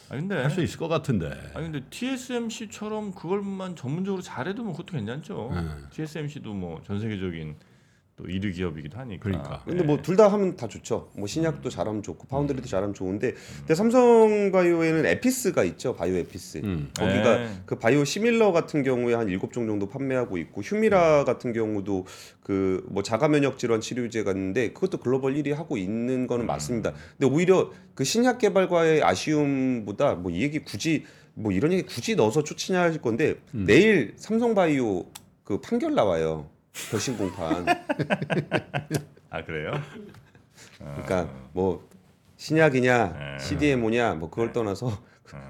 아 0.08 0.16
근데 0.16 0.34
할 0.36 0.50
수 0.50 0.60
있을 0.62 0.78
것 0.78 0.88
같은데. 0.88 1.30
아 1.54 1.60
근데 1.60 1.80
TSMC처럼 1.88 3.12
그걸만 3.14 3.76
전문적으로 3.76 4.20
잘해도 4.22 4.64
뭐 4.64 4.72
그것도 4.72 4.96
괜찮죠. 4.96 5.52
네. 5.54 5.68
TSMC도 5.90 6.52
뭐 6.52 6.80
전 6.84 6.98
세계적인 7.00 7.54
또 8.20 8.28
1위 8.28 8.54
기업이기도 8.54 8.98
하니까. 8.98 9.22
그러니까. 9.22 9.62
근데 9.64 9.80
네. 9.80 9.86
뭐둘 9.86 10.16
다 10.16 10.28
하면 10.28 10.56
다 10.56 10.68
좋죠. 10.68 11.08
뭐 11.16 11.26
신약도 11.26 11.70
잘하면 11.70 12.02
좋고 12.02 12.26
파운드리도 12.28 12.68
잘하면 12.68 12.94
좋은데 12.94 13.34
근데 13.60 13.74
삼성바이오에는 13.74 15.06
에피스가 15.06 15.64
있죠. 15.64 15.94
바이오 15.94 16.16
에피스. 16.16 16.58
음. 16.64 16.90
거기가 16.96 17.36
네. 17.38 17.48
그 17.66 17.76
바이오 17.78 18.04
시밀러 18.04 18.52
같은 18.52 18.82
경우에 18.82 19.14
한 19.14 19.28
일곱 19.28 19.52
종 19.52 19.66
정도 19.66 19.88
판매하고 19.88 20.38
있고 20.38 20.60
휴미라 20.62 21.24
같은 21.24 21.52
경우도 21.52 22.06
그 22.42 22.80
뭐 22.90 23.02
자가 23.02 23.28
면역 23.28 23.58
질환 23.58 23.80
치료제가 23.80 24.32
있는데 24.32 24.72
그것도 24.72 24.98
글로벌 24.98 25.34
1위 25.34 25.52
하고 25.54 25.76
있는 25.76 26.26
거는 26.26 26.46
맞습니다. 26.46 26.92
근데 27.18 27.32
오히려 27.32 27.70
그 27.94 28.04
신약 28.04 28.38
개발과의 28.38 29.02
아쉬움보다 29.02 30.14
뭐 30.14 30.30
이 30.30 30.42
얘기 30.42 30.60
굳이 30.60 31.04
뭐 31.34 31.50
이런 31.52 31.72
얘기 31.72 31.82
굳이 31.82 32.14
넣어서 32.14 32.44
쫓으냐 32.44 32.80
하실 32.82 33.00
건데 33.02 33.36
내일 33.52 34.14
삼성바이오 34.16 35.04
그 35.44 35.60
판결 35.60 35.94
나와요. 35.94 36.48
결심 36.90 37.16
공판. 37.16 37.66
아 39.30 39.44
그래요? 39.44 39.72
그러니까 40.78 41.30
뭐 41.52 41.88
신약이냐 42.36 43.06
네. 43.18 43.38
CDMO냐 43.44 44.14
뭐 44.14 44.30
그걸 44.30 44.52
떠나서 44.52 45.02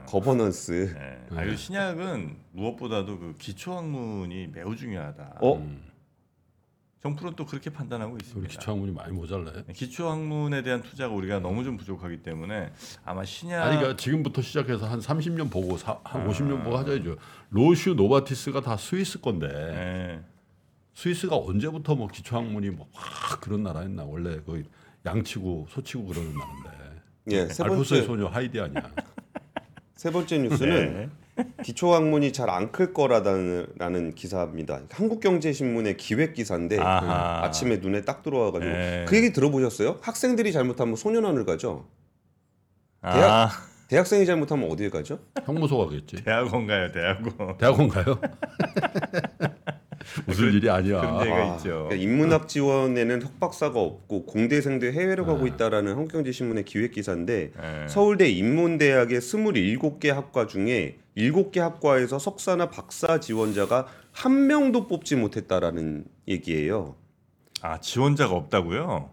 거버넌스. 0.06 0.94
네. 0.94 1.26
아, 1.30 1.42
그리고 1.42 1.56
신약은 1.56 2.36
무엇보다도 2.52 3.18
그 3.18 3.34
기초 3.38 3.76
학문이 3.76 4.48
매우 4.48 4.76
중요하다. 4.76 5.38
어? 5.40 5.56
음. 5.56 5.90
정프로는 7.02 7.34
또 7.34 7.46
그렇게 7.46 7.70
판단하고 7.70 8.12
우리 8.12 8.22
있습니다. 8.22 8.50
기초학문이 8.52 8.92
많이 8.92 9.12
모자라요. 9.12 9.64
기초 9.74 10.10
학문에 10.10 10.62
대한 10.62 10.82
투자가 10.82 11.14
우리가 11.14 11.40
너무 11.40 11.64
좀 11.64 11.78
부족하기 11.78 12.22
때문에 12.22 12.72
아마 13.04 13.24
신약 13.24 13.62
아니 13.62 13.76
그러니까 13.76 13.96
지금부터 13.96 14.42
시작해서 14.42 14.86
한 14.86 15.00
30년 15.00 15.50
보고 15.50 15.78
사, 15.78 15.98
한 16.04 16.22
아. 16.22 16.26
50년 16.26 16.62
보고 16.62 16.76
하자죠. 16.76 17.16
로슈 17.48 17.94
노바티스가 17.94 18.60
다 18.60 18.76
스위스 18.76 19.18
건데 19.18 19.48
네. 19.48 20.24
스위스가 20.94 21.36
언제부터 21.36 21.94
뭐 21.94 22.08
기초학문이 22.08 22.70
뭐막 22.70 23.40
그런 23.40 23.62
나라였나 23.62 24.04
원래 24.04 24.38
그 24.44 24.62
양치고 25.06 25.66
소치고 25.70 26.06
그러는 26.06 26.32
나라인데 26.64 27.00
예, 27.30 27.46
세 27.48 27.62
알프스의 27.62 28.00
번째 28.00 28.02
소녀 28.06 28.26
하이디 28.26 28.60
아니야. 28.60 28.82
세 29.94 30.10
번째 30.10 30.38
뉴스는 30.38 30.94
네. 30.94 31.44
기초 31.62 31.94
학문이 31.94 32.32
잘 32.32 32.50
안 32.50 32.70
클 32.72 32.92
거라는 32.92 34.14
기사입니다. 34.14 34.80
한국경제신문의 34.90 35.96
기획 35.96 36.34
기사인데. 36.34 36.78
아침에 36.78 37.76
눈에 37.78 38.02
딱 38.02 38.22
들어와가지고 38.22 38.70
네. 38.70 39.04
그 39.08 39.16
얘기 39.16 39.32
들어보셨어요? 39.32 39.98
학생들이 40.02 40.52
잘못하면 40.52 40.96
소년원을 40.96 41.44
가죠. 41.46 41.86
아, 43.02 43.48
대학생이 43.88 44.26
잘못하면 44.26 44.70
어디에 44.70 44.90
가죠? 44.90 45.18
형무소 45.44 45.78
가겠지. 45.78 46.22
대학원 46.24 46.66
가요, 46.66 46.92
대학원. 46.92 47.56
대학원 47.58 47.88
가요? 47.88 48.20
무슨 50.26 50.52
일이 50.52 50.68
아니야. 50.68 51.00
그런 51.00 51.20
얘기가 51.20 51.36
아, 51.36 51.56
있죠. 51.56 51.68
그러니까 51.88 51.94
인문학 51.96 52.48
지원에는 52.48 53.20
석박사가 53.20 53.80
없고 53.80 54.26
공대생도 54.26 54.86
해외로 54.86 55.24
가고 55.24 55.44
아. 55.44 55.46
있다라는 55.48 55.92
한국경제 55.94 56.32
신문의 56.32 56.64
기획 56.64 56.92
기사인데 56.92 57.52
네. 57.56 57.88
서울대 57.88 58.28
인문대학의 58.28 59.20
27개 59.20 60.08
학과 60.08 60.46
중에 60.46 60.98
7개 61.16 61.58
학과에서 61.58 62.18
석사나 62.18 62.70
박사 62.70 63.20
지원자가 63.20 63.86
한 64.12 64.46
명도 64.46 64.86
뽑지 64.86 65.16
못했다라는 65.16 66.04
얘기예요. 66.28 66.96
아 67.62 67.78
지원자가 67.80 68.34
없다고요? 68.34 69.10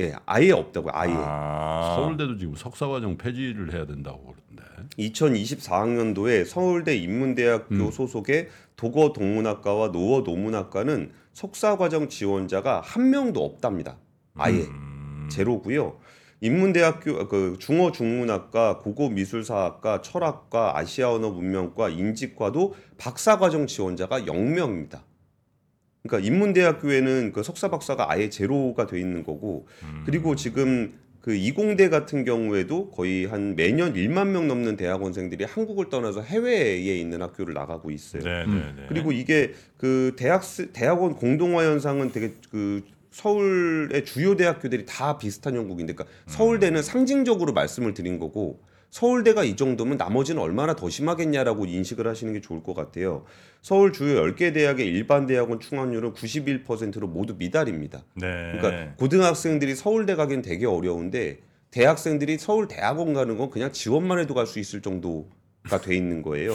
예, 0.00 0.14
아예 0.26 0.52
없다고요. 0.52 0.92
아예. 0.94 1.12
아, 1.14 1.94
서울대도 1.96 2.38
지금 2.38 2.54
석사과정 2.54 3.18
폐지를 3.18 3.72
해야 3.72 3.84
된다고 3.84 4.32
그러는데. 4.32 4.88
2024학년도에 4.98 6.44
서울대 6.44 6.96
인문대학교 6.96 7.74
음. 7.74 7.90
소속의 7.90 8.48
도거 8.76 9.12
동문학과와 9.12 9.88
노어 9.88 10.20
노문학과는 10.20 11.10
석사과정 11.32 12.08
지원자가 12.08 12.80
한 12.80 13.10
명도 13.10 13.44
없답니다. 13.44 13.96
아예 14.34 14.62
음, 14.62 15.28
제로고요. 15.30 15.98
인문대학교 16.40 17.26
그 17.26 17.56
중어 17.58 17.90
중문학과, 17.90 18.78
고고 18.78 19.08
미술사학과, 19.08 20.02
철학과, 20.02 20.78
아시아 20.78 21.12
언어 21.12 21.30
문명과, 21.30 21.88
인지과도 21.88 22.76
박사과정 22.96 23.66
지원자가 23.66 24.20
0명입니다. 24.20 25.00
그러니까 26.08 26.26
인문대학교에는 26.26 27.32
그 27.32 27.42
석사 27.42 27.68
박사가 27.68 28.10
아예 28.10 28.28
제로가 28.28 28.86
돼 28.86 28.98
있는 28.98 29.22
거고 29.22 29.66
음. 29.84 30.02
그리고 30.04 30.34
지금 30.34 30.92
그 31.20 31.34
이공대 31.34 31.90
같은 31.90 32.24
경우에도 32.24 32.90
거의 32.90 33.26
한 33.26 33.54
매년 33.54 33.92
1만 33.92 34.28
명 34.28 34.48
넘는 34.48 34.76
대학원생들이 34.76 35.44
한국을 35.44 35.90
떠나서 35.90 36.22
해외에 36.22 36.96
있는 36.96 37.20
학교를 37.20 37.52
나가고 37.54 37.90
있어요. 37.90 38.22
네, 38.22 38.44
음. 38.44 38.74
네, 38.76 38.82
네. 38.82 38.86
그리고 38.88 39.12
이게 39.12 39.52
그 39.76 40.14
대학 40.16 40.42
대학원 40.72 41.14
공동화 41.16 41.64
현상은 41.64 42.12
되게 42.12 42.32
그 42.50 42.82
서울의 43.10 44.04
주요 44.04 44.36
대학교들이 44.36 44.86
다 44.86 45.18
비슷한 45.18 45.56
형국인데, 45.56 45.94
그러니까 45.94 46.16
서울대는 46.26 46.82
상징적으로 46.82 47.52
말씀을 47.52 47.92
드린 47.92 48.18
거고 48.18 48.60
서울대가 48.90 49.44
이 49.44 49.54
정도면 49.56 49.98
나머지는 49.98 50.40
얼마나 50.40 50.74
더 50.74 50.88
심하겠냐라고 50.88 51.66
인식을 51.66 52.06
하시는 52.06 52.32
게 52.32 52.40
좋을 52.40 52.62
것 52.62 52.74
같아요. 52.74 53.24
서울 53.60 53.92
주요 53.92 54.22
10개 54.22 54.54
대학의 54.54 54.86
일반 54.86 55.26
대학원 55.26 55.60
충원율은 55.60 56.14
91%로 56.14 57.06
모두 57.06 57.34
미달입니다. 57.36 58.04
네. 58.14 58.52
그러니까 58.56 58.94
고등학생들이 58.96 59.74
서울대 59.74 60.14
가기는 60.14 60.42
되게 60.42 60.66
어려운데 60.66 61.40
대학생들이 61.70 62.38
서울 62.38 62.66
대학원 62.66 63.12
가는 63.12 63.36
건 63.36 63.50
그냥 63.50 63.72
지원만 63.72 64.18
해도 64.18 64.32
갈 64.34 64.46
수 64.46 64.58
있을 64.58 64.80
정도가 64.80 65.80
돼 65.82 65.94
있는 65.94 66.22
거예요. 66.22 66.54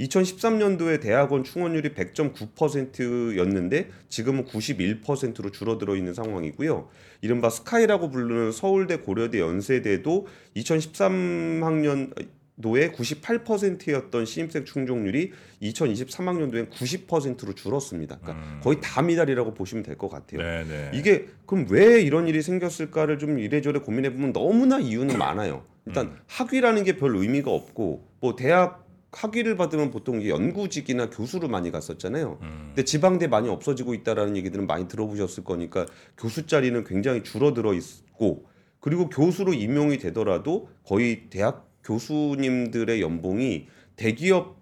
2013년도에 0.00 1.00
대학원 1.00 1.44
충원율이 1.44 1.90
100.9%였는데 1.94 3.90
지금은 4.08 4.44
91%로 4.46 5.50
줄어들어 5.50 5.96
있는 5.96 6.14
상황이고요. 6.14 6.88
이른바 7.20 7.50
스카이라고 7.50 8.10
부르는 8.10 8.52
서울대, 8.52 8.96
고려대, 8.96 9.40
연세대도 9.40 10.26
2013학년 10.56 12.12
도에 12.60 12.92
98%였던 12.92 14.26
신입생 14.26 14.64
충족률이 14.66 15.32
2023학년도엔 15.62 16.70
90%로 16.70 17.54
줄었습니다. 17.54 18.18
그러니까 18.20 18.44
음. 18.44 18.60
거의 18.62 18.78
다 18.80 19.00
미달이라고 19.02 19.54
보시면 19.54 19.82
될 19.82 19.96
것 19.96 20.08
같아요. 20.08 20.42
네, 20.42 20.64
네. 20.64 20.90
이게 20.94 21.26
그럼 21.46 21.66
왜 21.70 22.02
이런 22.02 22.28
일이 22.28 22.42
생겼을까를 22.42 23.18
좀 23.18 23.38
이래저래 23.38 23.80
고민해 23.80 24.12
보면 24.12 24.32
너무나 24.32 24.78
이유는 24.78 25.18
많아요. 25.18 25.64
일단 25.86 26.06
음. 26.08 26.16
학위라는 26.28 26.84
게 26.84 26.96
별 26.96 27.16
의미가 27.16 27.50
없고 27.50 28.06
뭐 28.20 28.36
대학 28.36 28.81
학위를 29.12 29.56
받으면 29.56 29.90
보통 29.90 30.20
이게 30.20 30.30
연구직이나 30.30 31.10
교수로 31.10 31.48
많이 31.48 31.70
갔었잖아요. 31.70 32.38
음. 32.40 32.62
근데 32.68 32.84
지방대 32.84 33.26
많이 33.26 33.48
없어지고 33.48 33.94
있다라는 33.94 34.36
얘기들은 34.38 34.66
많이 34.66 34.88
들어보셨을 34.88 35.44
거니까 35.44 35.86
교수 36.16 36.46
자리는 36.46 36.82
굉장히 36.84 37.22
줄어들어 37.22 37.74
있고 37.74 38.46
그리고 38.80 39.08
교수로 39.08 39.52
임용이 39.52 39.98
되더라도 39.98 40.68
거의 40.84 41.28
대학 41.30 41.70
교수님들의 41.84 43.00
연봉이 43.00 43.68
대기업 43.96 44.56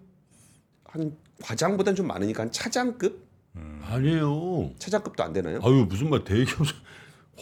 한 0.85 1.15
과장보다는 1.41 1.95
좀 1.95 2.07
많으니까 2.07 2.43
한 2.43 2.51
차장급 2.51 3.25
음. 3.55 3.79
아니에요. 3.83 4.71
차장급도 4.77 5.23
안 5.23 5.33
되나요? 5.33 5.59
아유 5.63 5.85
무슨 5.87 6.09
말 6.09 6.23
대기업 6.23 6.59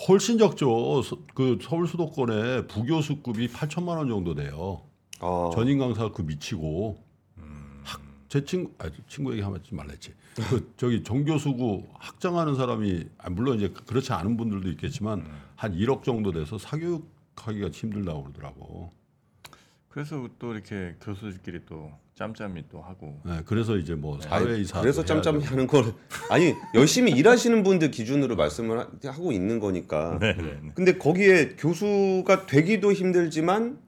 훨씬 0.07 0.37
적죠. 0.37 1.01
서, 1.01 1.17
그 1.33 1.57
서울 1.61 1.87
수도권에 1.87 2.67
부교수급이 2.67 3.49
8천만 3.49 3.97
원 3.97 4.07
정도 4.07 4.35
돼요. 4.35 4.88
아, 5.19 5.49
전임 5.53 5.79
강사 5.79 6.09
그 6.11 6.21
미치고 6.21 6.97
음. 7.37 7.83
제 8.27 8.43
친구 8.45 8.71
아 8.77 8.89
친구 9.07 9.31
얘기 9.33 9.41
하지 9.41 9.73
말랬지. 9.73 10.13
그 10.49 10.71
저기 10.77 11.03
정 11.03 11.25
교수고 11.25 11.89
학장하는 11.99 12.55
사람이 12.55 13.05
아, 13.17 13.29
물론 13.29 13.57
이제 13.57 13.73
그렇지 13.87 14.13
않은 14.13 14.37
분들도 14.37 14.69
있겠지만 14.69 15.25
한 15.55 15.73
1억 15.73 16.03
정도 16.03 16.31
돼서 16.31 16.57
사교육하기가 16.57 17.69
힘들다고 17.69 18.23
그러더라고. 18.23 18.91
그래서 19.89 20.29
또 20.37 20.53
이렇게 20.53 20.95
교수들끼리 21.01 21.61
또 21.65 21.91
짬짬이 22.13 22.65
또 22.69 22.81
하고. 22.81 23.19
네, 23.25 23.41
그래서 23.45 23.75
이제 23.77 23.95
뭐 23.95 24.21
사회이사 24.21 24.81
그래서 24.81 25.03
짬짬이 25.03 25.43
하는 25.43 25.65
걸 25.65 25.93
아니 26.29 26.53
열심히 26.75 27.11
일하시는 27.13 27.63
분들 27.63 27.89
기준으로 27.89 28.35
말씀을 28.35 28.79
하- 28.79 28.87
하고 29.11 29.31
있는 29.31 29.59
거니까. 29.59 30.19
네, 30.19 30.35
네. 30.35 30.59
네. 30.61 30.71
근데 30.75 30.97
거기에 30.97 31.55
교수가 31.57 32.45
되기도 32.45 32.93
힘들지만 32.93 33.79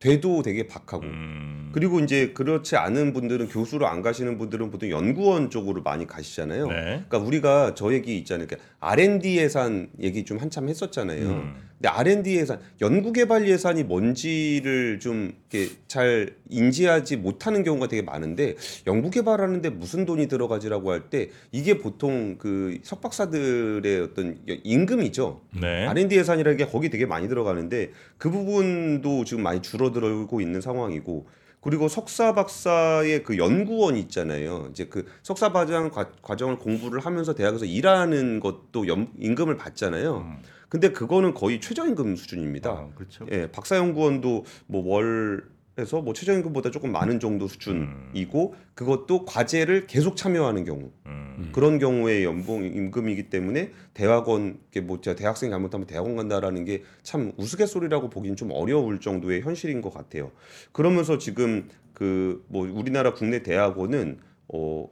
돼도 0.00 0.42
되게 0.42 0.66
박하고. 0.66 1.04
음. 1.04 1.70
그리고 1.72 2.00
이제 2.00 2.32
그렇지 2.32 2.76
않은 2.76 3.12
분들은 3.12 3.48
교수로 3.48 3.86
안 3.86 4.00
가시는 4.02 4.38
분들은 4.38 4.70
보통 4.70 4.90
연구원 4.90 5.50
쪽으로 5.50 5.82
많이 5.82 6.06
가시잖아요. 6.06 6.68
네. 6.68 6.74
그러니까 7.08 7.18
우리가 7.18 7.74
저 7.74 7.92
얘기 7.92 8.16
있잖아요. 8.18 8.46
그러니까 8.46 8.68
R&D 8.80 9.36
예산 9.38 9.88
얘기 10.00 10.24
좀 10.24 10.38
한참 10.38 10.68
했었잖아요. 10.68 11.28
음. 11.28 11.54
근데 11.76 11.88
R&D 11.90 12.36
예산, 12.36 12.58
연구개발 12.80 13.46
예산이 13.48 13.82
뭔지를 13.84 14.98
좀 14.98 15.32
이렇게 15.50 15.74
잘 15.86 16.34
인지하지 16.48 17.18
못하는 17.18 17.62
경우가 17.64 17.88
되게 17.88 18.00
많은데 18.00 18.54
연구개발하는데 18.86 19.68
무슨 19.70 20.06
돈이 20.06 20.28
들어가지라고 20.28 20.92
할 20.92 21.10
때 21.10 21.28
이게 21.52 21.76
보통 21.78 22.36
그 22.38 22.78
석박사들의 22.82 24.00
어떤 24.00 24.38
임금이죠. 24.46 25.42
네. 25.60 25.86
R&D 25.86 26.16
예산이라는 26.16 26.56
게 26.56 26.66
거기 26.66 26.88
되게 26.88 27.04
많이 27.04 27.28
들어가는데 27.28 27.90
그 28.16 28.30
부분도 28.30 29.24
지금 29.24 29.42
많이 29.42 29.60
줄어 29.60 29.85
들고 29.92 30.40
있는 30.40 30.60
상황이고 30.60 31.26
그리고 31.60 31.88
석사 31.88 32.32
박사의 32.34 33.24
그 33.24 33.38
연구원 33.38 33.96
있잖아요. 33.96 34.68
이제 34.70 34.84
그 34.86 35.06
석사 35.22 35.50
과정 35.52 35.90
과- 35.90 36.12
과정을 36.22 36.58
공부를 36.58 37.00
하면서 37.00 37.34
대학에서 37.34 37.64
일하는 37.64 38.38
것도 38.40 38.86
연, 38.86 39.08
임금을 39.18 39.56
받잖아요. 39.56 40.18
음. 40.18 40.36
근데 40.68 40.92
그거는 40.92 41.34
거의 41.34 41.60
최저임금 41.60 42.16
수준입니다. 42.16 42.70
아, 42.70 42.88
그렇죠. 42.94 43.26
예, 43.32 43.50
박사 43.50 43.76
연구원도 43.76 44.44
뭐월 44.66 45.44
에서 45.78 46.00
뭐 46.00 46.14
최저임금보다 46.14 46.70
조금 46.70 46.90
많은 46.90 47.20
정도 47.20 47.46
수준이고 47.48 48.54
그것도 48.74 49.26
과제를 49.26 49.86
계속 49.86 50.16
참여하는 50.16 50.64
경우 50.64 50.90
음. 51.04 51.50
그런 51.52 51.78
경우에 51.78 52.24
연봉 52.24 52.64
임금이기 52.64 53.28
때문에 53.28 53.72
대학원 53.92 54.58
뭐 54.84 55.02
제가 55.02 55.16
대학생 55.16 55.50
잘못하면 55.50 55.86
대학원 55.86 56.16
간다라는 56.16 56.64
게 56.64 56.82
참 57.02 57.32
우스갯소리라고 57.36 58.08
보기는 58.08 58.36
좀 58.36 58.50
어려울 58.52 59.00
정도의 59.00 59.42
현실인 59.42 59.82
것 59.82 59.92
같아요. 59.92 60.32
그러면서 60.72 61.18
지금 61.18 61.68
그 61.92 62.42
뭐 62.48 62.66
우리나라 62.70 63.12
국내 63.12 63.42
대학원은 63.42 64.18
어 64.48 64.88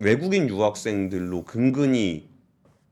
외국인 0.00 0.48
유학생들로 0.48 1.44
근근히 1.44 2.28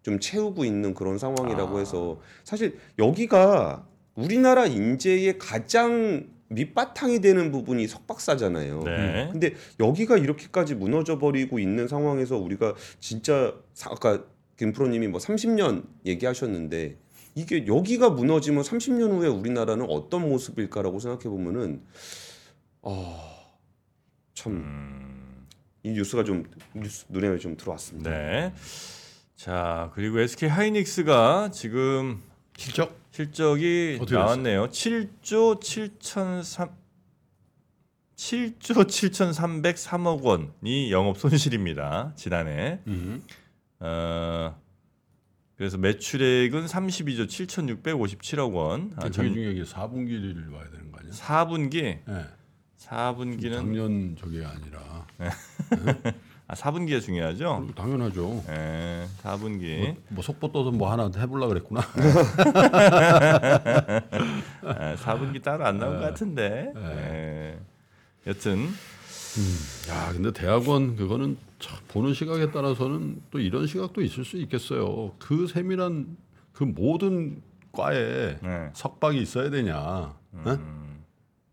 좀 0.03 0.19
채우고 0.19 0.65
있는 0.65 0.95
그런 0.95 1.19
상황이라고 1.19 1.77
아. 1.77 1.79
해서 1.79 2.21
사실 2.45 2.79
여기가 2.99 3.87
우리나라 4.15 4.67
인재의 4.67 5.39
가장 5.39 6.27
밑바탕이 6.51 7.21
되는 7.21 7.51
부분이 7.53 7.87
석박사잖아요. 7.89 8.83
네. 8.85 9.29
근데 9.31 9.55
여기가 9.81 10.17
이렇게까지 10.17 10.75
무너져 10.75 11.19
버리고 11.19 11.59
있는 11.59 11.89
상황에서 11.89 12.37
우리가 12.39 12.75
진짜 13.01 13.55
사- 13.75 13.91
아까 13.91 14.25
김 14.57 14.73
프로님이 14.73 15.09
뭐 15.09 15.21
30년 15.21 15.85
얘기하셨는데 16.07 16.97
이게 17.35 17.67
여기가 17.67 18.11
무너지면 18.11 18.63
30년 18.65 19.11
후에 19.13 19.29
우리나라는 19.29 19.87
어떤 19.89 20.29
모습일까라고 20.29 20.99
생각해 20.99 21.25
보면은 21.25 21.83
아참이 22.83 24.57
음. 24.57 25.47
뉴스가 25.85 26.25
좀 26.25 26.45
뉴스 26.75 27.05
눈에 27.09 27.37
좀 27.39 27.57
들어왔습니다. 27.57 28.11
네. 28.11 28.53
자, 29.37 29.91
그리고 29.95 30.19
SK 30.19 30.49
하이닉스가 30.49 31.51
지금 31.53 32.21
실적 32.59 32.99
실적이 33.13 34.01
나왔네요. 34.11 34.67
7조 34.69 35.61
7,3 35.61 36.71
7조 38.17 38.85
7,303억 38.85 40.23
원이 40.23 40.91
영업 40.91 41.19
손실입니다. 41.19 42.13
지난해. 42.17 42.81
음. 42.89 43.23
어 43.79 44.61
그래서 45.57 45.79
매출액은 45.79 46.67
32조 46.67 47.27
7,657억 47.27 48.55
원. 48.55 48.93
아, 48.97 49.03
저기 49.09 49.29
전 49.29 49.35
중에 49.35 49.51
이게 49.53 49.63
4분기를 49.63 50.51
봐야 50.53 50.69
되는 50.71 50.91
거 50.91 50.99
아니야? 50.99 51.13
4분기 51.13 51.99
네. 52.07 52.25
4분기는 52.79 53.53
작년 53.55 54.17
저게 54.17 54.45
아니라 54.45 55.07
아 56.49 56.55
4분기가 56.55 57.03
중요하죠. 57.03 57.59
그리고 57.61 57.75
당연하죠. 57.75 58.43
예, 58.49 59.07
4분기. 59.23 59.85
뭐, 59.85 59.97
뭐 60.09 60.23
속보 60.23 60.51
떠서 60.51 60.71
뭐 60.71 60.91
하나 60.91 61.11
해보려 61.15 61.47
그랬구나. 61.47 61.83
아, 64.63 64.95
4분기 64.97 65.43
따로 65.43 65.67
안 65.67 65.79
나온 65.79 65.99
것 65.99 66.05
같은데. 66.07 66.73
네. 66.75 66.81
예. 66.83 67.59
여튼 68.27 68.67
야, 69.91 70.11
근데 70.13 70.33
대학원 70.33 70.97
그거는 70.97 71.37
참 71.59 71.77
보는 71.89 72.15
시각에 72.15 72.51
따라서는 72.51 73.21
또 73.31 73.39
이런 73.41 73.67
시각도 73.67 74.01
있을 74.01 74.25
수 74.25 74.39
있겠어요. 74.39 75.13
그 75.19 75.47
세밀한 75.47 76.17
그 76.53 76.65
모든 76.65 77.43
과에 77.73 78.39
네. 78.43 78.71
석박이 78.73 79.21
있어야 79.21 79.51
되냐? 79.51 80.17
예? 80.47 80.51
음, 80.51 81.05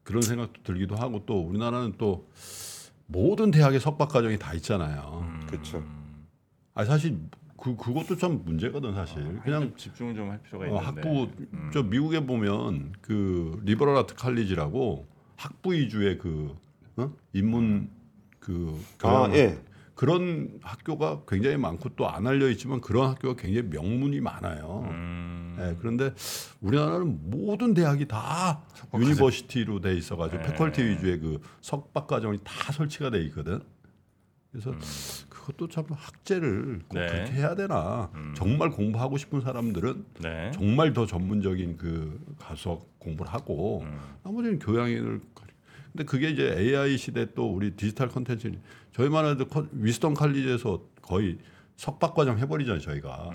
그런 0.03 0.21
생각도 0.21 0.63
들기도 0.63 0.95
하고 0.95 1.23
또 1.25 1.41
우리나라는 1.41 1.95
또 1.97 2.29
모든 3.07 3.51
대학의 3.51 3.79
석박 3.79 4.09
과정이 4.09 4.37
다 4.37 4.53
있잖아요. 4.55 5.25
음. 5.27 5.47
그렇죠. 5.47 5.83
아 6.73 6.83
사실 6.85 7.17
그 7.57 7.75
그것도 7.75 8.17
참 8.17 8.41
문제거든 8.43 8.93
사실. 8.93 9.39
그냥 9.41 9.61
좀 9.61 9.77
집중 9.77 10.15
좀 10.15 10.29
할 10.29 10.41
필요가 10.43 10.65
어, 10.65 10.67
있는데. 10.67 10.85
학부 10.85 11.29
음. 11.53 11.69
저 11.73 11.83
미국에 11.83 12.25
보면 12.25 12.93
그 13.01 13.61
리버럴 13.63 13.95
아트 13.97 14.15
칼리지라고 14.15 15.05
학부 15.37 15.73
위주의 15.73 16.17
그 16.17 16.55
어? 16.97 17.11
인문 17.33 17.89
그아 18.39 18.73
교양 18.99 19.35
예. 19.35 19.57
그런 19.95 20.59
학교가 20.61 21.21
굉장히 21.27 21.55
많고 21.57 21.89
또 21.95 22.07
안 22.07 22.27
알려 22.27 22.49
있지만 22.49 22.81
그런 22.81 23.09
학교가 23.09 23.41
굉장히 23.41 23.69
명문이 23.69 24.19
많아요. 24.19 24.83
음, 24.89 25.24
예, 25.59 25.75
그런데 25.79 26.13
우리나라는 26.61 27.19
모든 27.29 27.73
대학이 27.73 28.07
다 28.07 28.61
university로 28.93 29.81
돼 29.81 29.95
있어가지고 29.95 30.41
네. 30.41 30.47
faculty 30.49 30.83
위주의 30.83 31.19
그 31.19 31.41
석박 31.61 32.07
과정이 32.07 32.39
다 32.43 32.71
설치가 32.71 33.09
돼 33.09 33.21
있거든. 33.25 33.61
그래서 34.51 34.71
음. 34.71 34.79
그것도 35.29 35.67
참 35.67 35.85
학제를 35.89 36.79
꼭 36.87 36.97
네. 36.97 37.07
그렇게 37.07 37.31
해야 37.33 37.55
되나? 37.55 38.09
음. 38.15 38.33
정말 38.35 38.69
공부하고 38.71 39.17
싶은 39.17 39.41
사람들은 39.41 40.05
네. 40.21 40.51
정말 40.53 40.93
더 40.93 41.05
전문적인 41.05 41.77
그 41.77 42.19
가서 42.39 42.81
공부를 42.99 43.31
하고 43.33 43.81
음. 43.81 43.99
나머지는 44.23 44.59
교양인을 44.59 45.21
근데 45.91 46.03
그게 46.03 46.29
이제 46.29 46.53
AI 46.57 46.97
시대 46.97 47.33
또 47.33 47.53
우리 47.53 47.71
디지털 47.71 48.09
컨텐츠 48.09 48.51
저희만 48.93 49.25
해도 49.27 49.45
컨- 49.47 49.69
위스턴 49.71 50.13
칼리지에서 50.13 50.81
거의 51.01 51.37
석박 51.77 52.15
과정 52.15 52.37
해버리잖아요 52.39 52.81
저희가. 52.81 53.31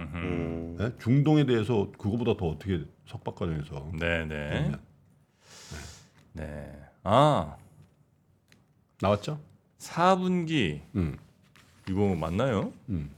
네? 0.79 0.92
중동에 0.98 1.44
대해서 1.44 1.90
그거보다 1.98 2.37
더 2.37 2.46
어떻게 2.48 2.85
석박 3.07 3.35
과정에서 3.35 3.90
네, 3.98 4.24
네. 4.24 4.72
네. 6.33 6.72
아, 7.03 7.57
나왔죠? 9.00 9.40
4분기 9.79 10.81
음, 10.94 11.18
이거 11.88 12.14
맞나요? 12.14 12.72
음, 12.88 13.11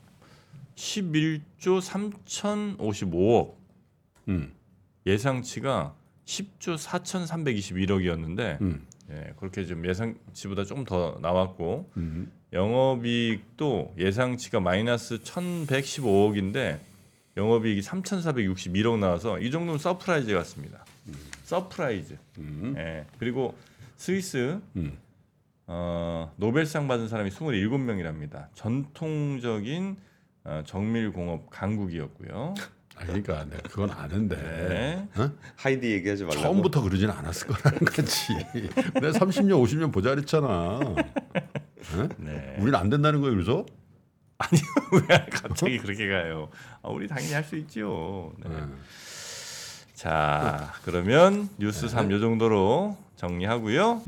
11조 0.77 1.81
3,055억. 1.81 3.55
음, 4.29 4.53
예상치가 5.07 5.95
10조 6.25 6.79
4,321억이었는데 6.79 8.61
음, 8.61 8.87
예, 9.11 9.35
그렇게 9.39 9.65
좀 9.65 9.87
예상치보다 9.87 10.65
조금 10.65 10.85
더 10.85 11.19
나왔고 11.21 11.91
음. 11.97 12.33
영업이익도 12.53 13.95
예상치가 13.99 14.61
마이너스 14.61 15.19
1,115억인데 15.19 16.79
영업이익이 17.37 17.81
3,461억 17.81 18.99
나와서 18.99 19.39
이 19.39 19.51
정도면 19.51 19.79
surprise 19.79 20.33
같습니다. 20.35 20.85
surprise. 21.45 22.17
음, 22.39 22.75
예. 22.79 23.07
그리고 23.19 23.55
스위스 23.97 24.61
음. 24.77 24.99
어, 25.67 26.33
노벨상 26.37 26.89
받은 26.89 27.09
사람이 27.09 27.31
27명이랍니다. 27.31 28.49
전통적인 28.55 29.97
어, 30.45 30.63
정밀공업 30.67 31.51
강국이었고요. 31.51 32.55
아, 32.97 33.05
그러니까 33.05 33.45
내가 33.45 33.63
그건 33.69 33.91
아는데 33.91 34.37
네. 34.37 35.09
하이디 35.57 35.91
얘기하지 35.93 36.25
말라고. 36.25 36.43
처음부터 36.43 36.83
그러진 36.83 37.11
않았을 37.11 37.49
거라는 37.49 37.79
거지. 37.81 38.35
내가 38.95 39.11
30년, 39.19 39.63
50년 39.63 39.93
보자 39.93 40.11
그랬잖아. 40.11 40.79
네. 42.19 42.55
우리는 42.59 42.75
안 42.75 42.91
된다는 42.91 43.21
거예요, 43.21 43.35
그래서? 43.35 43.67
왜 45.09 45.27
갑자기 45.31 45.79
그렇게 45.79 46.09
가요? 46.09 46.49
아, 46.83 46.89
우리 46.91 47.07
당연히 47.07 47.33
할 47.33 47.45
수 47.45 47.57
있죠. 47.57 48.33
네. 48.45 48.51
네. 48.51 48.63
자, 49.95 50.73
그러면 50.85 51.49
뉴스 51.59 51.87
3요 51.87 52.21
정도로 52.21 52.97
정리하고요. 53.17 54.03